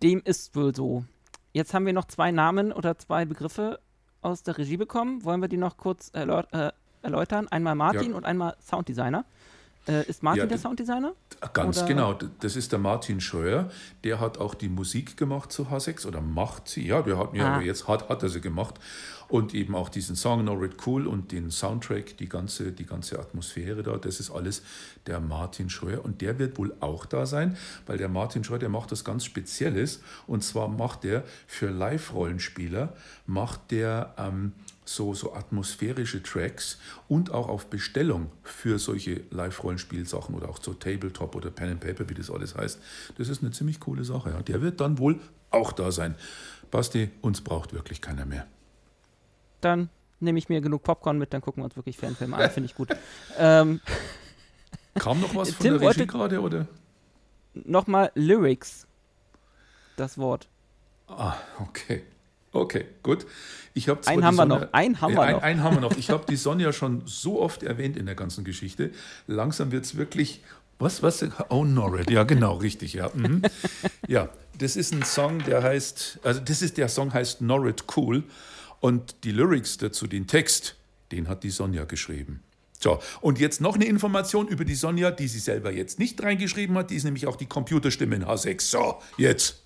[0.02, 1.04] Dem ist wohl so.
[1.52, 3.78] Jetzt haben wir noch zwei Namen oder zwei Begriffe
[4.20, 5.24] aus der Regie bekommen.
[5.24, 6.26] Wollen wir die noch kurz äh,
[7.02, 7.48] erläutern?
[7.48, 8.16] Einmal Martin ja.
[8.16, 9.24] und einmal Sounddesigner.
[9.88, 11.12] Äh, ist Martin ja, der Sounddesigner?
[11.52, 11.86] Ganz oder?
[11.86, 13.68] genau, das ist der Martin Scheuer.
[14.04, 16.86] Der hat auch die Musik gemacht zu H6 oder macht sie.
[16.86, 17.60] Ja, der hat, ja ah.
[17.60, 18.78] jetzt hat, hat er sie gemacht.
[19.28, 23.82] Und eben auch diesen Song Norrit Cool und den Soundtrack, die ganze, die ganze Atmosphäre
[23.82, 24.62] da, das ist alles
[25.06, 26.04] der Martin Scheuer.
[26.04, 27.56] Und der wird wohl auch da sein,
[27.86, 30.00] weil der Martin Scheuer, der macht das ganz Spezielles.
[30.26, 32.92] Und zwar macht der für Live-Rollenspieler,
[33.26, 34.52] macht der ähm,
[34.84, 36.78] so, so atmosphärische Tracks
[37.08, 42.08] und auch auf Bestellung für solche Live-Rollenspielsachen oder auch so Tabletop oder Pen and Paper,
[42.08, 42.80] wie das alles heißt.
[43.18, 44.30] Das ist eine ziemlich coole Sache.
[44.30, 44.42] Ja.
[44.42, 45.20] Der wird dann wohl
[45.50, 46.14] auch da sein.
[46.70, 48.46] Basti, uns braucht wirklich keiner mehr
[49.62, 49.88] dann
[50.20, 52.74] nehme ich mir genug Popcorn mit, dann gucken wir uns wirklich Fanfilme an, finde ich
[52.74, 52.88] gut.
[53.38, 53.80] ähm,
[54.94, 56.66] Kam noch was von Tim der Regie gerade, oder?
[57.54, 58.86] Nochmal Lyrics,
[59.96, 60.48] das Wort.
[61.08, 62.02] Ah, okay.
[62.52, 63.26] Okay, gut.
[63.74, 64.72] Ich habe einen haben Sonja, wir noch.
[64.72, 65.42] Einen haben wir ein, noch.
[65.42, 65.96] Einen haben wir noch.
[65.96, 68.90] Ich habe die Sonja schon so oft erwähnt in der ganzen Geschichte.
[69.26, 70.42] Langsam wird es wirklich.
[70.78, 71.24] Was, was?
[71.48, 72.10] Oh, Norrid.
[72.10, 73.10] Ja, genau, richtig, ja.
[73.14, 73.42] Mhm.
[74.08, 74.28] Ja,
[74.58, 78.24] das ist ein Song, der heißt, also das ist, der Song heißt Norrid Cool.
[78.80, 80.74] Und die Lyrics dazu, den Text,
[81.12, 82.42] den hat die Sonja geschrieben.
[82.80, 86.76] So, und jetzt noch eine Information über die Sonja, die sie selber jetzt nicht reingeschrieben
[86.76, 86.90] hat.
[86.90, 88.60] Die ist nämlich auch die Computerstimme in H6.
[88.62, 89.62] So, jetzt.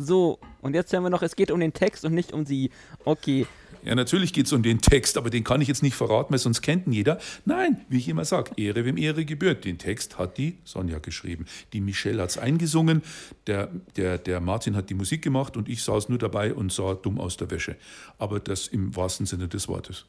[0.00, 2.70] So, und jetzt hören wir noch, es geht um den Text und nicht um sie.
[3.04, 3.48] Okay.
[3.82, 6.38] Ja, natürlich geht es um den Text, aber den kann ich jetzt nicht verraten, weil
[6.38, 7.18] sonst kennt ihn jeder.
[7.44, 9.64] Nein, wie ich immer sage, Ehre wem Ehre gebührt.
[9.64, 11.46] Den Text hat die Sonja geschrieben.
[11.72, 13.02] Die Michelle hat es eingesungen,
[13.48, 16.94] der, der, der Martin hat die Musik gemacht und ich saß nur dabei und sah
[16.94, 17.74] dumm aus der Wäsche.
[18.18, 20.06] Aber das im wahrsten Sinne des Wortes.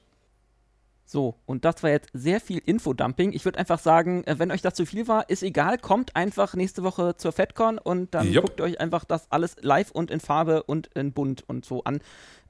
[1.12, 3.34] So, und das war jetzt sehr viel Infodumping.
[3.34, 6.54] Ich würde einfach sagen, äh, wenn euch das zu viel war, ist egal, kommt einfach
[6.54, 8.46] nächste Woche zur FedCon und dann Jupp.
[8.46, 12.02] guckt euch einfach das alles live und in Farbe und in bunt und so an.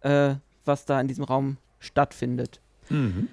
[0.01, 0.36] Äh,
[0.66, 2.60] was da in diesem Raum stattfindet.
[2.89, 3.30] Mhm.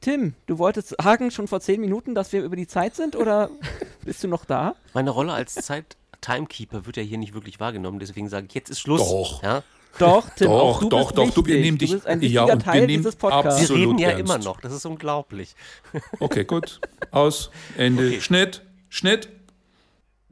[0.00, 3.50] Tim, du wolltest sagen schon vor zehn Minuten, dass wir über die Zeit sind oder
[4.04, 4.74] bist du noch da?
[4.94, 8.80] Meine Rolle als Zeit-Timekeeper wird ja hier nicht wirklich wahrgenommen, deswegen sage ich, jetzt ist
[8.80, 8.98] Schluss.
[8.98, 9.44] Doch.
[9.44, 9.62] Ja?
[9.98, 11.90] Doch, Tim, doch, auch du doch, doch, du, wir nehmen dich.
[11.90, 13.68] Du bist ein wichtiger ja, Teil dieses Podcasts.
[13.68, 14.20] Wir reden ja ernst.
[14.20, 15.54] immer noch, das ist unglaublich.
[16.20, 16.80] Okay, gut.
[17.10, 18.20] Aus, Ende, okay.
[18.20, 19.28] Schnitt, Schnitt.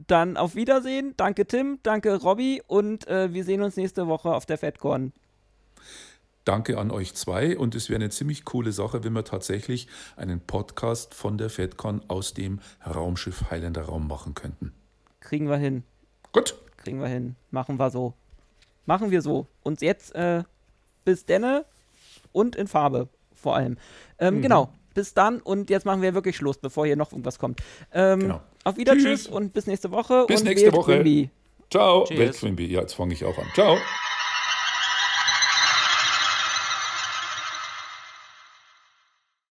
[0.07, 1.13] Dann auf Wiedersehen.
[1.17, 5.11] Danke Tim, danke Robby und äh, wir sehen uns nächste Woche auf der FedCon.
[6.45, 10.39] Danke an euch zwei und es wäre eine ziemlich coole Sache, wenn wir tatsächlich einen
[10.39, 14.73] Podcast von der FedCon aus dem Raumschiff Highlander Raum machen könnten.
[15.19, 15.83] Kriegen wir hin.
[16.31, 16.55] Gut.
[16.77, 17.35] Kriegen wir hin.
[17.51, 18.15] Machen wir so.
[18.89, 19.45] Machen wir so.
[19.61, 20.41] Und jetzt äh,
[21.05, 21.63] bis denne
[22.31, 23.77] und in Farbe vor allem.
[24.17, 24.41] Ähm, mhm.
[24.41, 24.73] Genau.
[24.95, 27.61] Bis dann und jetzt machen wir wirklich Schluss, bevor hier noch irgendwas kommt.
[27.93, 28.41] Ähm, genau.
[28.63, 30.25] Auf Wiedersehen und bis nächste Woche.
[30.27, 30.95] Bis und nächste Woche.
[30.95, 31.29] Quimby.
[31.69, 32.09] Ciao.
[32.09, 32.65] Welt Quimby.
[32.65, 33.45] Ja, jetzt fange ich auch an.
[33.53, 33.77] Ciao.